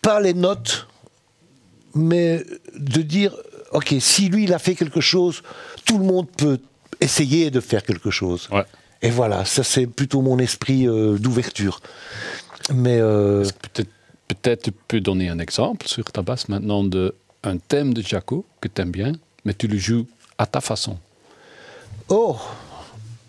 [0.00, 0.86] pas les notes,
[1.94, 2.44] mais
[2.76, 3.34] de dire,
[3.72, 5.42] ok, si lui, il a fait quelque chose,
[5.84, 6.60] tout le monde peut
[7.00, 8.48] essayer de faire quelque chose.
[8.50, 8.64] Ouais.
[9.02, 11.80] Et voilà, ça c'est plutôt mon esprit euh, d'ouverture.
[12.72, 17.14] Mais euh, Peut-être peut tu peux donner un exemple sur ta basse maintenant de
[17.44, 19.12] un thème de Jaco que tu aimes bien,
[19.44, 20.06] mais tu le joues
[20.38, 20.96] à ta façon.
[22.08, 22.36] oh,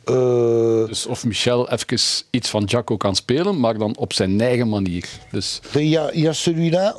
[0.10, 1.99] euh, Dus of Michel even
[2.32, 5.06] iets van Jaco kan spelen, maar dan op zijn eigen manier.
[5.32, 6.95] Dus il y a, il y a celui-là,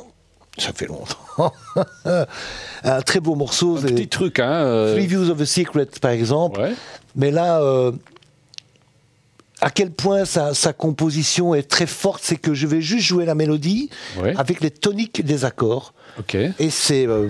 [0.57, 1.53] ça fait longtemps,
[2.83, 4.51] un très beau morceau, un petit truc, hein.
[4.65, 6.59] euh, Three Views of a Secret par exemple.
[6.59, 6.73] ouais.
[7.15, 7.91] Mais là, euh,
[9.61, 13.25] à quel point sa, sa composition est très forte, c'est que je vais juste jouer
[13.25, 13.89] la mélodie
[14.21, 14.33] Ouais.
[14.37, 15.93] avec les toniques des accords.
[16.19, 16.35] Ok.
[16.35, 17.05] Et c'est.
[17.07, 17.27] euh,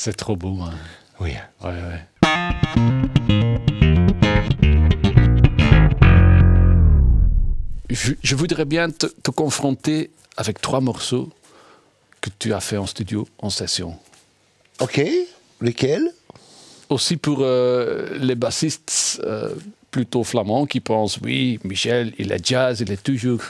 [0.00, 0.56] c'est trop beau.
[0.62, 0.72] Hein.
[1.20, 1.32] Oui.
[1.62, 2.00] Ouais, ouais.
[7.90, 11.28] Je, je voudrais bien te, te confronter avec trois morceaux
[12.22, 13.94] que tu as fait en studio, en session.
[14.78, 15.02] Ok.
[15.60, 16.10] Lesquels?
[16.88, 19.54] Aussi pour euh, les bassistes euh,
[19.90, 23.42] plutôt flamands qui pensent oui, Michel, il est jazz, il est toujours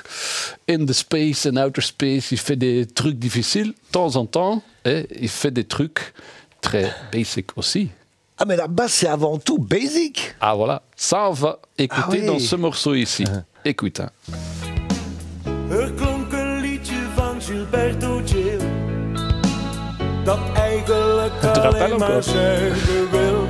[0.69, 3.69] in the space and outer space, il fait des trucs difficiles.
[3.69, 6.13] De temps en temps, hein, il fait des trucs
[6.61, 7.91] très basic aussi.
[8.39, 10.35] Ah, mais la basse, c'est avant tout basic.
[10.41, 12.27] Ah voilà, ça on va écouter Ah oui.
[12.27, 13.25] dans ce morceau ici.
[13.65, 14.01] écoute.
[14.01, 14.11] Hein.
[15.71, 18.59] Er klonk een liedje van Gilberto Gil
[20.25, 22.23] Dat eigenlijk Het rappel alleen ook maar wel.
[22.23, 23.47] zeggen wil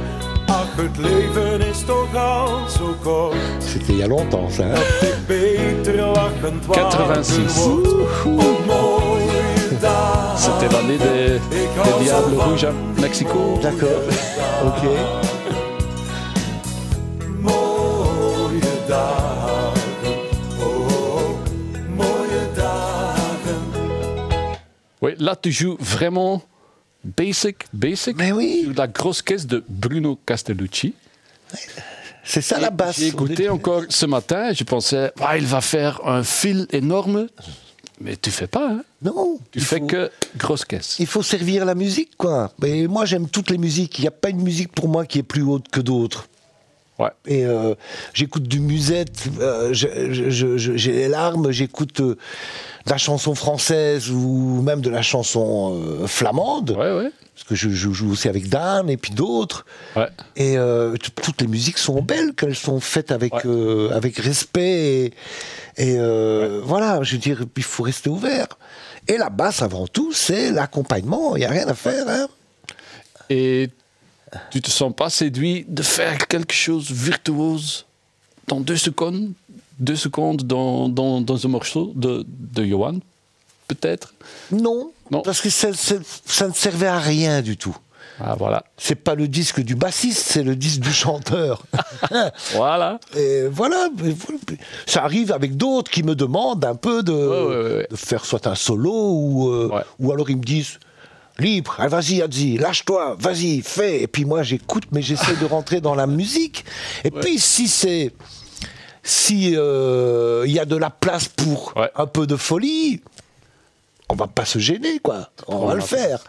[0.46, 4.62] Ach, het leven is toch al zo kort C'était il y a longtemps, ça.
[4.62, 4.74] hein.
[4.74, 8.24] Dat ik beter lachend wakker 86.
[8.24, 9.29] word Op mooie dagen
[9.80, 13.58] C'était l'année des, des Diables Rouges à Mexico.
[13.62, 13.88] D'accord.
[14.66, 14.88] Ok.
[25.02, 26.42] Oui, là tu joues vraiment
[27.02, 28.16] basic, basic.
[28.18, 28.64] Mais oui.
[28.64, 30.94] Sur la grosse caisse de Bruno Castellucci.
[32.22, 32.98] C'est ça la basse.
[32.98, 37.28] J'ai écouté encore ce matin, je pensais, ah, il va faire un fil énorme.
[38.00, 38.82] Mais tu fais pas, hein.
[39.02, 39.38] Non.
[39.50, 40.96] Tu fais faut- que grosse caisse.
[41.00, 42.50] Il faut servir la musique, quoi.
[42.60, 43.98] Mais moi, j'aime toutes les musiques.
[43.98, 46.26] Il n'y a pas une musique pour moi qui est plus haute que d'autres.
[47.00, 47.10] Ouais.
[47.26, 47.74] Et euh,
[48.12, 52.16] j'écoute du musette, euh, j'ai les larmes, j'écoute euh,
[52.86, 57.10] de la chanson française ou même de la chanson flamande, Ouais, ouais.
[57.34, 59.64] parce que je, je joue aussi avec Dan et puis d'autres.
[60.36, 60.56] Et
[61.22, 63.32] toutes les musiques sont belles, qu'elles sont faites avec,
[63.92, 65.12] avec respect.
[65.76, 65.98] Et, et,
[66.62, 68.46] voilà, je veux dire, il faut rester ouvert.
[69.08, 71.36] Et la basse, avant tout, c'est l'accompagnement.
[71.36, 72.04] Il n'y a rien à faire.
[72.08, 72.28] Hein.
[73.28, 73.68] Et
[74.50, 77.86] tu te sens pas séduit de faire quelque chose virtuose
[78.48, 79.32] dans deux secondes,
[79.78, 82.98] deux secondes dans, dans, dans un morceau de, de Johan,
[83.68, 84.14] peut-être?
[84.52, 85.22] Non, Non.
[85.22, 87.76] parce que ça, ça- ça ne servait à rien du tout.
[88.22, 88.64] Ah, voilà.
[88.76, 91.62] C'est pas le disque du bassiste, c'est le disque du chanteur.
[92.54, 92.98] Voilà.
[93.16, 93.88] Et voilà,
[94.86, 97.86] ça arrive avec d'autres qui me demandent un peu de, ouais, ouais.
[97.90, 100.78] de faire soit un solo ou, euh, ou alors ils me disent
[101.40, 104.02] libre, ah, vas-y Adzi, lâche-toi, vas-y, fais.
[104.02, 106.64] Et puis moi j'écoute, mais j'essaie de rentrer dans la musique.
[107.04, 108.12] Et puis si c'est
[109.02, 111.90] si euh, il y a de la place pour Ouais.
[111.96, 113.00] un peu de folie,
[114.08, 116.22] on va pas se gêner quoi, on, On va va le faire.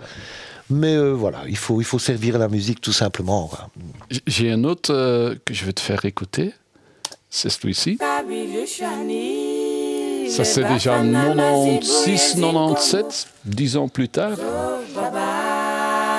[0.69, 3.51] Mais euh, voilà, il faut, il faut servir la musique tout simplement.
[4.25, 6.53] J'ai un autre euh, que je vais te faire écouter.
[7.29, 7.97] C'est celui-ci.
[10.31, 14.37] Ça, c'est déjà 96, 97, 10 ans plus tard.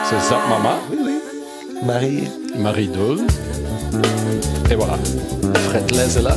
[0.04, 1.18] C'est Zap Mama, Oui, oui.
[1.82, 3.20] Marie, Marie Dole.
[4.70, 4.98] Et voilà.
[5.68, 6.36] Fred Les est là.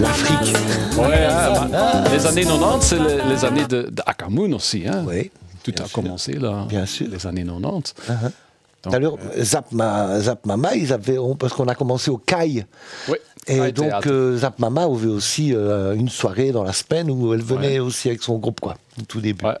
[0.00, 0.56] l'Afrique.
[0.96, 4.84] Ouais, hein, bah, les années 90, c'est les, les années de, de Akamoun aussi.
[4.86, 5.04] Hein.
[5.06, 5.30] Oui.
[5.62, 5.92] Tout a sûr.
[5.92, 6.64] commencé là.
[6.68, 7.06] Bien sûr.
[7.10, 7.94] Les années 90.
[8.84, 12.64] D'ailleurs, Zap, Ma- Zap Mama, ils avaient, on- parce qu'on a commencé au CAI.
[13.08, 13.16] oui.
[13.46, 17.42] Et donc, euh, Zap Mama avait aussi euh, une soirée dans la semaine où elle
[17.42, 17.78] venait Ouais.
[17.80, 19.44] aussi avec son groupe, quoi, au tout début.
[19.44, 19.56] Ouais.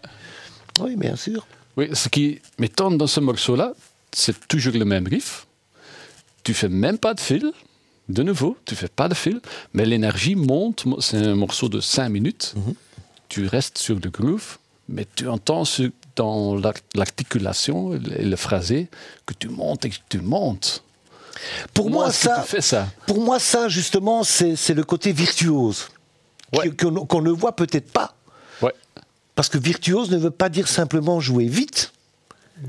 [0.80, 1.46] Oui, bien sûr.
[1.76, 3.72] Oui, ce qui m'étonne dans ce morceau-là,
[4.12, 5.46] c'est toujours le même riff.
[6.44, 7.50] Tu fais même pas de fil.
[8.08, 9.40] De nouveau, tu fais pas de fil,
[9.72, 10.84] mais l'énergie monte.
[11.00, 12.54] C'est un morceau de 5 minutes.
[13.28, 18.88] Tu restes sur le groove, mais tu entends ce- dans l'ar- l'articulation et le phrasé
[19.26, 20.82] que tu montes et que tu montes.
[21.72, 22.86] Pour moi, ça, tu fais ça?
[23.06, 25.88] pour moi, ça, justement, c'est le côté virtuose.
[26.56, 26.70] Ouais.
[26.70, 28.14] Qu'on qu'on ne voit peut-être pas.
[28.60, 28.74] Ouais.
[29.36, 31.92] Parce que virtuose ne veut pas dire simplement jouer vite.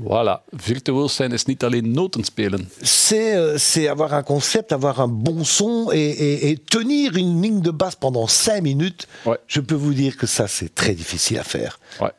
[0.00, 0.42] Voilà.
[0.52, 2.66] Virtuoos zijn is niet alleen noten spelen.
[2.82, 7.42] C'est euh, c'est avoir un concept, avoir un bon son et, et- et tenir une
[7.42, 9.06] ligne de basse pendant 5 minutes.
[9.26, 9.38] Ouais.
[9.48, 11.78] Je peux vous dire que ça, c'est très difficile à faire.
[12.00, 12.12] Ouais.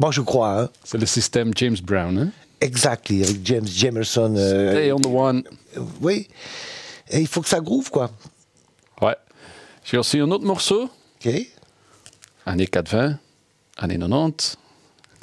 [0.00, 0.68] Moi, je crois, hein.
[0.84, 2.18] C'est le système James Brown.
[2.18, 2.28] Hein?
[2.60, 4.34] Exactly, avec James Jamerson.
[4.36, 5.42] euh, Stay on the one.
[6.00, 6.28] oui.
[7.10, 8.10] Et il faut que ça groove, quoi.
[9.02, 9.16] Ouais.
[9.84, 10.88] J'ai aussi un autre morceau.
[11.24, 11.32] Ok.
[12.46, 13.18] années 80,
[13.78, 14.56] années 90,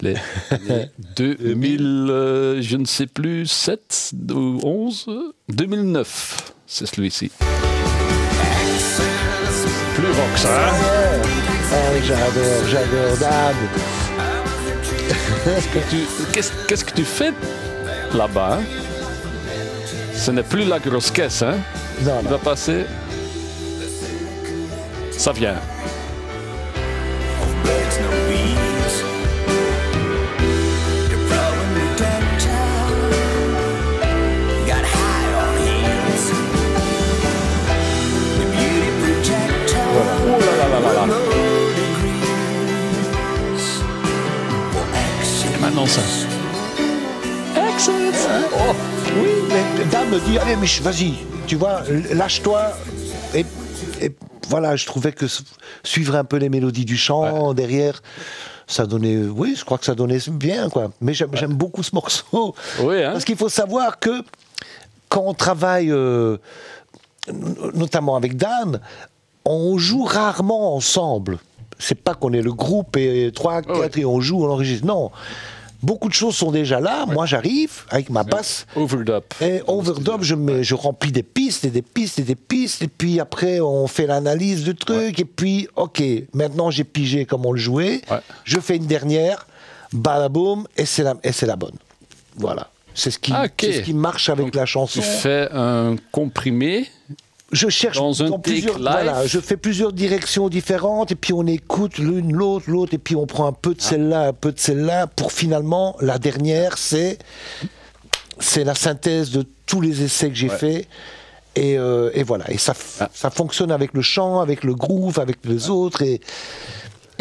[0.01, 0.15] les
[0.51, 7.31] années 2000, euh, je ne sais plus, 7 ou 11, euh, 2009, c'est celui-ci.
[9.95, 10.73] Plus rock ça, hein
[11.71, 13.17] Ah, j'adore, j'adore.
[13.19, 13.55] Dan.
[15.43, 17.33] Qu'est-ce que tu- Qu'est-ce qu'est-ce que tu fais
[18.13, 18.63] là-bas hein?
[20.15, 21.55] Ce n'est plus la grosse caisse, hein?
[22.03, 22.31] Non, Il non.
[22.31, 22.85] va passer...
[25.17, 25.55] Ça vient.
[45.87, 46.01] Ça.
[47.55, 48.01] Excellent
[48.53, 48.73] Oh
[49.21, 51.13] Oui, mais Dan me dit, allez, mais vas-y,
[51.47, 51.81] tu vois,
[52.13, 52.71] lâche-toi.
[53.33, 53.45] Et,
[54.01, 54.15] et
[54.49, 55.25] voilà, je trouvais que
[55.83, 58.01] suivre un peu les mélodies du chant derrière,
[58.67, 60.91] ça donnait, oui, je crois que ça donnait bien, quoi.
[61.01, 62.55] Mais j'aime beaucoup ce morceau.
[62.79, 64.23] Oui, hein Parce qu'il faut savoir que
[65.09, 66.37] quand on travaille, euh,
[67.73, 68.79] notamment avec Dan,
[69.45, 71.39] on joue rarement ensemble.
[71.79, 74.85] C'est pas qu'on est le groupe et 3, 4 et on joue, on enregistre.
[74.85, 75.11] Non.
[75.83, 77.05] Beaucoup de choses sont déjà là.
[77.07, 78.65] Moi, j'arrive avec ma basse.
[78.75, 79.23] Overdub.
[79.41, 82.87] Et overdub, je, mets, je remplis des pistes et des pistes et des pistes, et
[82.87, 86.01] puis après on fait l'analyse du truc, et puis ok,
[86.33, 88.19] maintenant j'ai pigé comme on le jouait, Ouais.
[88.43, 89.47] je fais une dernière,
[89.93, 91.75] balaboum, et c'est la, et c'est la bonne.
[92.35, 92.69] Voilà.
[92.93, 94.99] C'est ce, qui, Ah, ce qui marche avec Donc, la chanson.
[94.99, 96.89] Tu fais un comprimé.
[97.51, 101.97] Je cherche dans un plusieurs, voilà, je fais plusieurs directions différentes et puis on écoute
[101.97, 105.07] l'une l'autre l'autre et puis on prend un peu de celle-là un peu de celle-là
[105.07, 107.17] pour finalement la dernière c'est
[108.39, 110.57] c'est la synthèse de tous les essais que j'ai Ouais.
[110.57, 110.87] faits
[111.55, 113.09] et, euh, et voilà et ça Ah.
[113.13, 116.21] ça fonctionne avec le chant avec le groove avec les autres et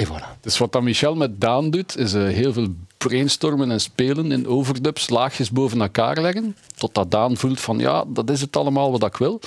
[0.00, 3.80] et voilà Dus wat dan Michel met Daan doet, is eh, heel veel brainstormen en
[3.80, 8.56] spelen in overdubs, laagjes boven elkaar leggen, totdat Daan voelt van ja, dat is het
[8.56, 9.40] allemaal wat ik wil.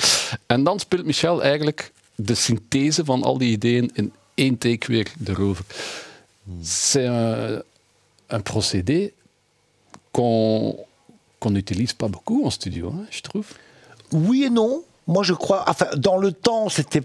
[0.46, 5.08] En dan speelt Michel eigenlijk de synthese van al die ideeën in één take weer
[5.26, 5.66] erover.
[6.62, 7.62] C'est un,
[8.28, 9.14] un procédé
[10.12, 10.76] qu'on
[11.40, 13.48] qu'on n'utilise pas beaucoup en studio, hein, je trouve.
[14.12, 17.04] oui et non moi je crois enfin dans le temps c'était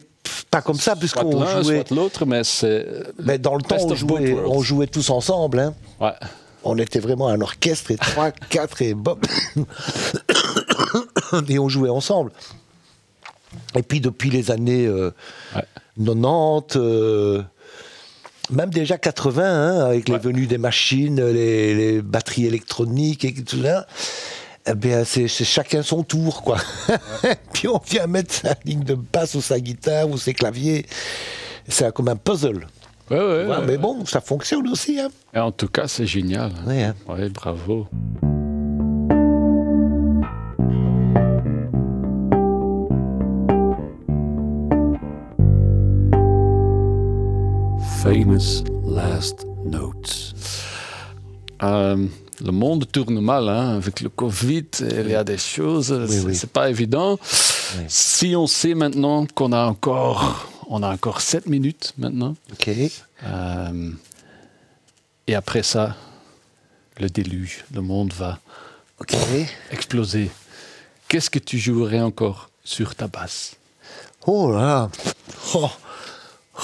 [0.51, 2.87] pas comme ça puisqu'on l'un, jouait soit l'autre, mais c'est...
[3.23, 5.75] mais dans le temps on jouait, on jouait tous ensemble hein.
[6.01, 6.13] Ouais.
[6.65, 9.25] On était vraiment un orchestre et trois, quatre et Bob.
[11.49, 12.33] et on jouait ensemble.
[13.77, 15.15] Et puis depuis les années euh,
[15.55, 15.65] Ouais.
[15.99, 17.43] 90, euh,
[18.51, 23.63] même déjà 80, hein, avec les venues des machines, les, les batteries électroniques et tout
[23.63, 23.87] ça,
[24.71, 26.59] eh bien, c'est chacun son tour, quoi.
[27.53, 30.85] puis on vient mettre sa ligne de basse ou sa guitare ou ses claviers.
[31.67, 32.67] C'est comme un puzzle.
[33.11, 33.67] Ouais, ouais, Ouais, ouais.
[33.67, 35.01] mais bon, ça fonctionne aussi.
[35.01, 35.09] Hein.
[35.35, 36.53] Et en tout cas, c'est génial.
[36.59, 36.67] hein.
[36.69, 36.95] Ouais, hein.
[37.09, 37.87] Ouais, bravo.
[48.03, 50.35] Famous last notes.
[51.63, 52.07] Euh,
[52.45, 54.67] le monde tourne mal hein, avec le Covid.
[54.81, 56.35] Il y a des choses, c'est oui.
[56.35, 57.19] c'est pas évident.
[57.89, 62.71] Si on sait maintenant qu'on a encore, on a encore 7 minutes maintenant, Ok.
[63.25, 63.91] euh,
[65.27, 65.97] et après ça,
[66.99, 68.39] le déluge, le monde va
[69.71, 70.31] exploser.
[71.09, 73.57] Qu'est-ce que tu jouerais encore sur ta basse?
[74.27, 74.91] Oh là là.
[75.55, 75.71] Oh.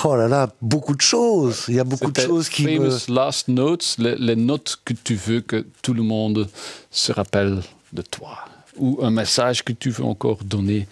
[0.02, 1.64] Oh là là, beaucoup de choses.
[1.68, 2.90] Il y a beaucoup de choses qui me...
[2.90, 6.48] famous last notes, les, les notes que tu veux que tout le monde
[6.90, 7.60] se rappelle
[7.92, 8.38] de toi.
[8.76, 10.88] Ou un message que tu veux encore donner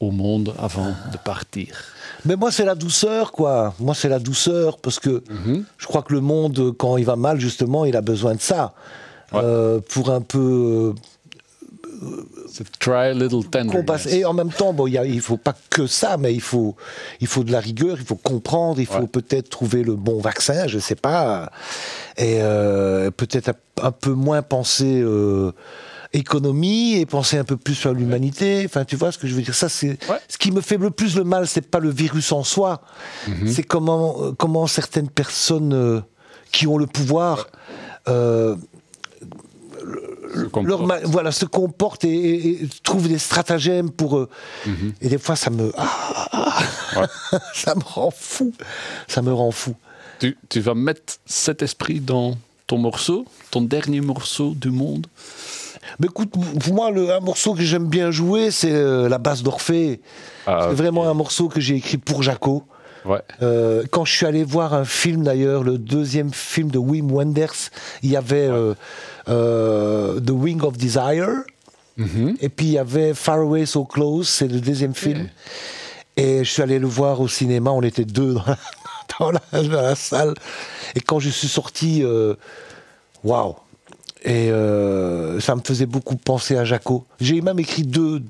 [0.00, 1.74] au monde avant de partir.
[2.24, 3.74] Mais moi, c'est la douceur, quoi.
[3.80, 5.64] Moi, c'est la douceur, parce que Mhm.
[5.76, 8.72] je crois que le monde, quand il va mal, justement, il a besoin de ça.
[9.32, 9.40] Ouais.
[9.44, 11.17] Euh, pour un peu C'est
[12.78, 14.06] try a little qu'on passe- tenderness.
[14.06, 16.40] Et en même temps, bon, il y a- il faut pas que ça, mais il
[16.40, 16.76] faut,
[17.20, 19.06] il faut de la rigueur, il faut comprendre, il faut Ouais.
[19.06, 21.50] peut-être trouver le bon vaccin, je sais pas.
[22.16, 25.52] Et euh, peut-être un- peu moins penser euh,
[26.12, 28.62] économie et penser un peu plus sur l'humanité.
[28.64, 29.54] Enfin, tu vois ce que je veux dire?
[29.54, 30.18] Ça, c'est Ouais.
[30.28, 31.46] ce qui me fait le plus le mal.
[31.46, 32.80] C'est pas le virus en soi.
[33.46, 36.00] C'est comment, comment certaines personnes euh,
[36.50, 37.48] qui ont le pouvoir.
[38.08, 38.56] euh,
[40.66, 44.18] leur voilà, se comportent et, et- et trouvent des stratagèmes pour.
[44.18, 44.28] euh,
[45.00, 45.72] Et des fois, ça me.
[45.76, 46.58] ah,
[47.54, 48.52] ça me rend fou.
[49.06, 49.74] Ça me rend fou.
[50.20, 52.36] Tu, tu vas mettre cet esprit dans
[52.66, 55.06] ton morceau, ton dernier morceau du monde?
[56.00, 59.42] Mais écoute, pour moi, le, un morceau que j'aime bien jouer, c'est euh, la basse
[59.42, 60.00] d'Orphée.
[60.46, 62.64] Ah, c'est vraiment un morceau que j'ai écrit pour Jaco.
[63.04, 63.20] Ouais.
[63.42, 67.70] Euh, quand je suis allé voir un film d'ailleurs, le deuxième film de Wim Wenders,
[68.02, 68.74] il y avait euh,
[69.28, 71.28] euh, The Wing of Desire,
[71.96, 72.36] Mhm.
[72.40, 75.28] et puis il y avait Far Away So Close, c'est le deuxième film.
[76.16, 78.58] Et je suis allé le voir au cinéma, on était deux dans la,
[79.18, 80.34] dans la- dans la salle.
[80.94, 82.04] Et quand je suis sorti,
[83.24, 83.54] waouh!
[84.24, 87.04] Et euh, ça me faisait beaucoup penser à Jaco.
[87.20, 88.22] J'ai même écrit deux,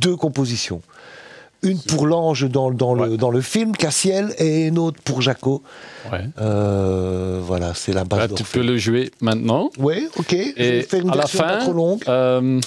[0.00, 0.80] deux compositions.
[1.64, 5.62] Une pour l'ange dans, dans, le, dans le film, Cassiel, et une autre pour Jaco.
[6.12, 6.20] ouais.
[6.40, 9.70] Euh, voilà, c'est la base Là, tu peux le jouer maintenant.
[9.78, 10.26] Oui, ok.
[10.30, 12.02] je vais Et faire une à la fin, pas trop longue.
[12.08, 12.60] euh,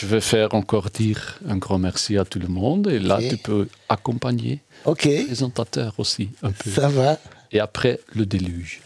[0.00, 2.88] je vais faire encore dire un grand merci à tout le monde.
[2.88, 6.70] Et là, tu peux accompagner Ok, le présentateur aussi un peu.
[6.70, 7.18] ça va.
[7.52, 8.80] Et après, le déluge.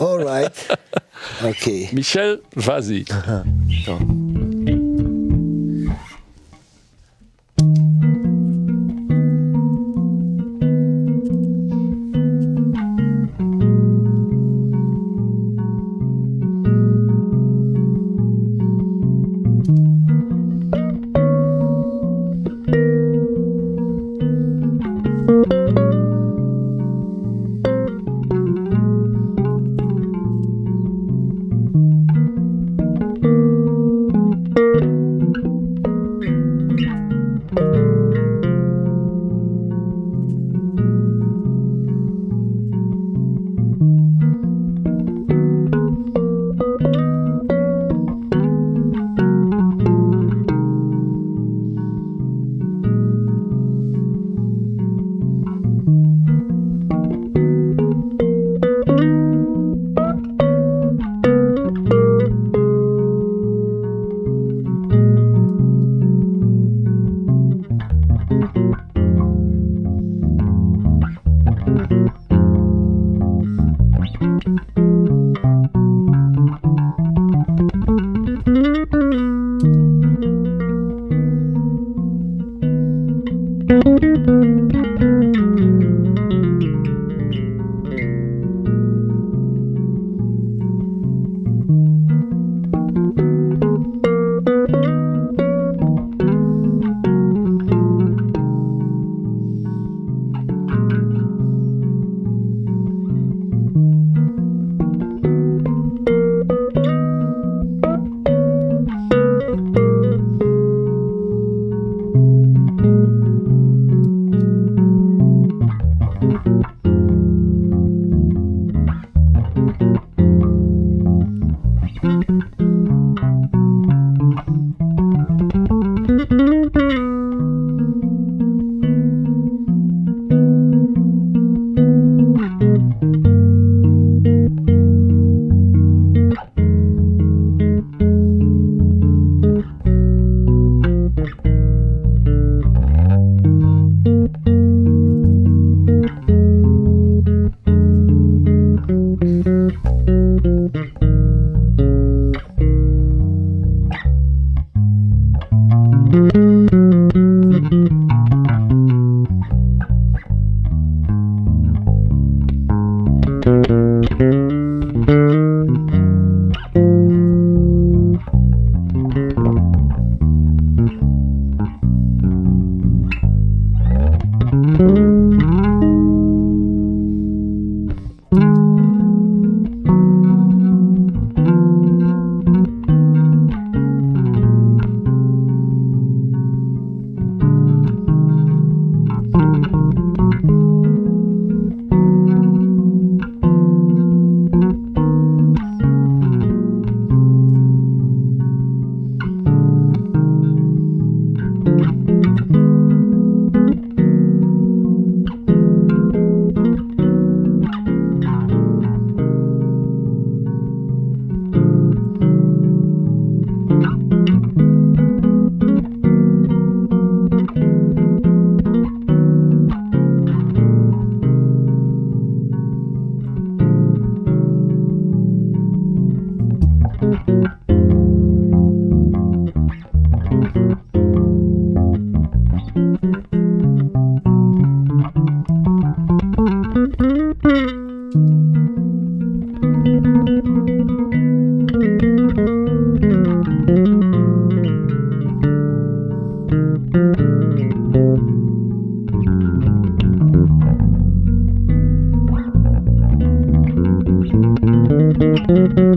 [0.00, 0.68] All right.
[1.44, 1.70] ok.
[1.92, 3.04] Michel, vas-y.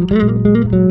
[0.09, 0.84] うん。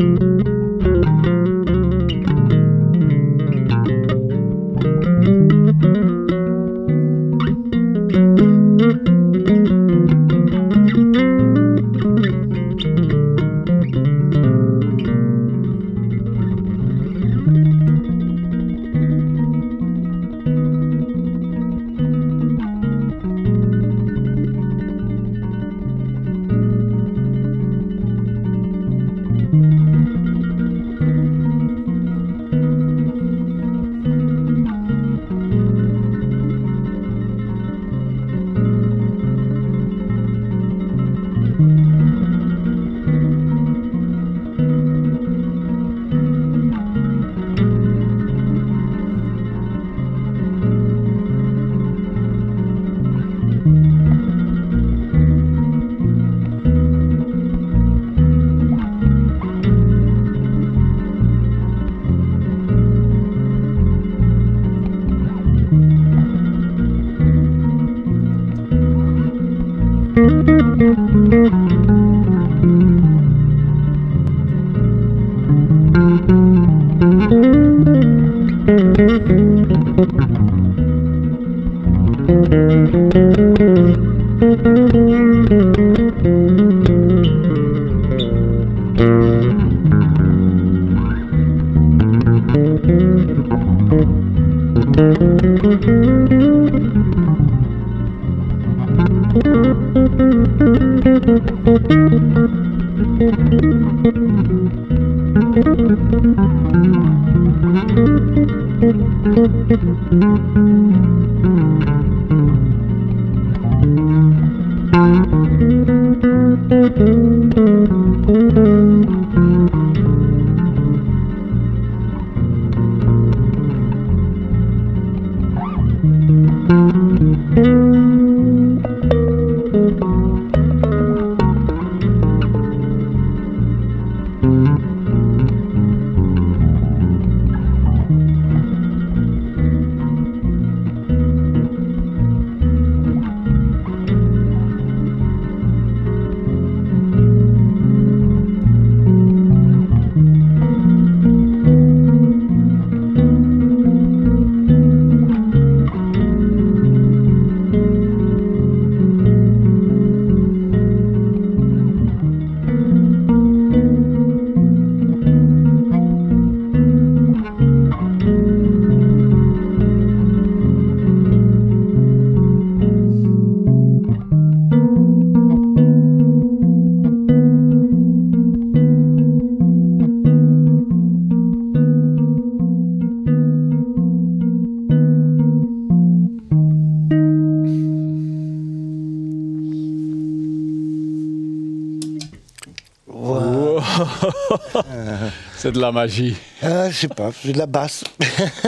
[195.75, 196.35] De la magie.
[196.61, 198.03] Ah, je sais pas, j'ai de la basse.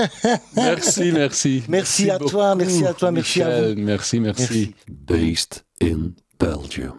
[0.56, 1.64] Merci, merci.
[1.68, 3.76] Merci à toi, merci à toi, merci à Michel.
[3.76, 3.82] vous.
[3.82, 4.76] Merci, merci.
[4.88, 6.94] Based in Belgium.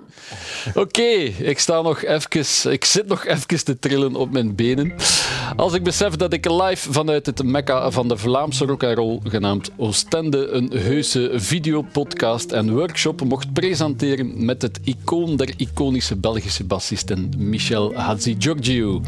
[0.74, 4.92] Oké, ik sta nog even, ik zit nog even te trillen op mijn benen.
[5.56, 9.20] Als ik besef dat ik live vanuit het mekka van de Vlaamse rock and roll,
[9.24, 16.64] genaamd Oostende, een heuse videopodcast en workshop mocht presenteren met het icoon der iconische Belgische
[16.64, 19.00] bassisten Michel Hadzi-Giorgio.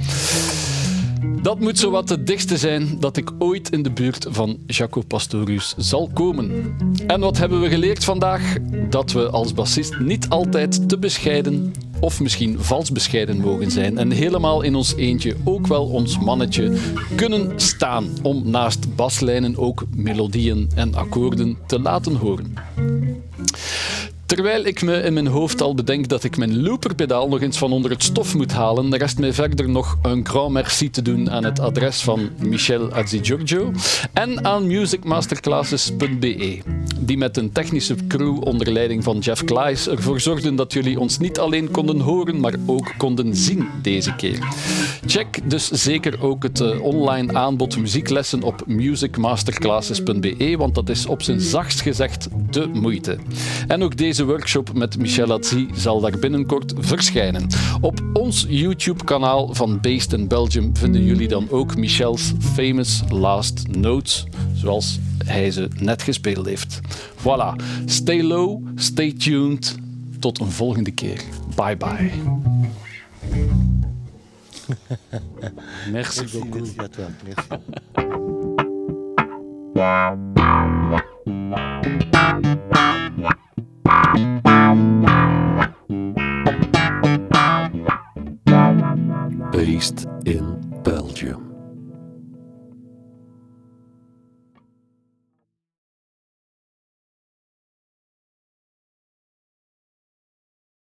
[1.42, 5.74] Dat moet zowat het dichtste zijn dat ik ooit in de buurt van Jaco Pastorius
[5.76, 6.76] zal komen.
[7.06, 8.56] En wat hebben we geleerd vandaag?
[8.90, 14.10] Dat we als bassist niet altijd te bescheiden of misschien vals bescheiden mogen zijn en
[14.10, 16.76] helemaal in ons eentje ook wel ons mannetje
[17.16, 22.54] kunnen staan om naast baslijnen ook melodieën en akkoorden te laten horen.
[24.40, 27.72] Terwijl ik me in mijn hoofd al bedenk dat ik mijn looperpedaal nog eens van
[27.72, 31.44] onder het stof moet halen, rest mij verder nog een grand merci te doen aan
[31.44, 33.72] het adres van Michel Adzigiorgio
[34.12, 36.58] en aan musicmasterclasses.be,
[37.00, 41.18] die met een technische crew onder leiding van Jeff Klaes ervoor zorgden dat jullie ons
[41.18, 44.38] niet alleen konden horen, maar ook konden zien deze keer.
[45.06, 51.22] Check dus zeker ook het eh, online aanbod muzieklessen op musicmasterclasses.be, want dat is op
[51.22, 53.18] zijn zachtst gezegd de moeite.
[53.66, 57.46] En ook deze workshop met Michel Atzi zal daar binnenkort verschijnen.
[57.80, 64.26] Op ons YouTube-kanaal van Based in Belgium vinden jullie dan ook Michel's famous last notes,
[64.54, 66.80] zoals hij ze net gespeeld heeft.
[67.16, 69.76] Voilà, stay low, stay tuned.
[70.18, 71.20] Tot een volgende keer.
[71.54, 72.10] Bye bye.
[76.32, 76.68] Beaucoup.
[81.52, 82.04] Merci.
[89.52, 91.49] Based in Belgium.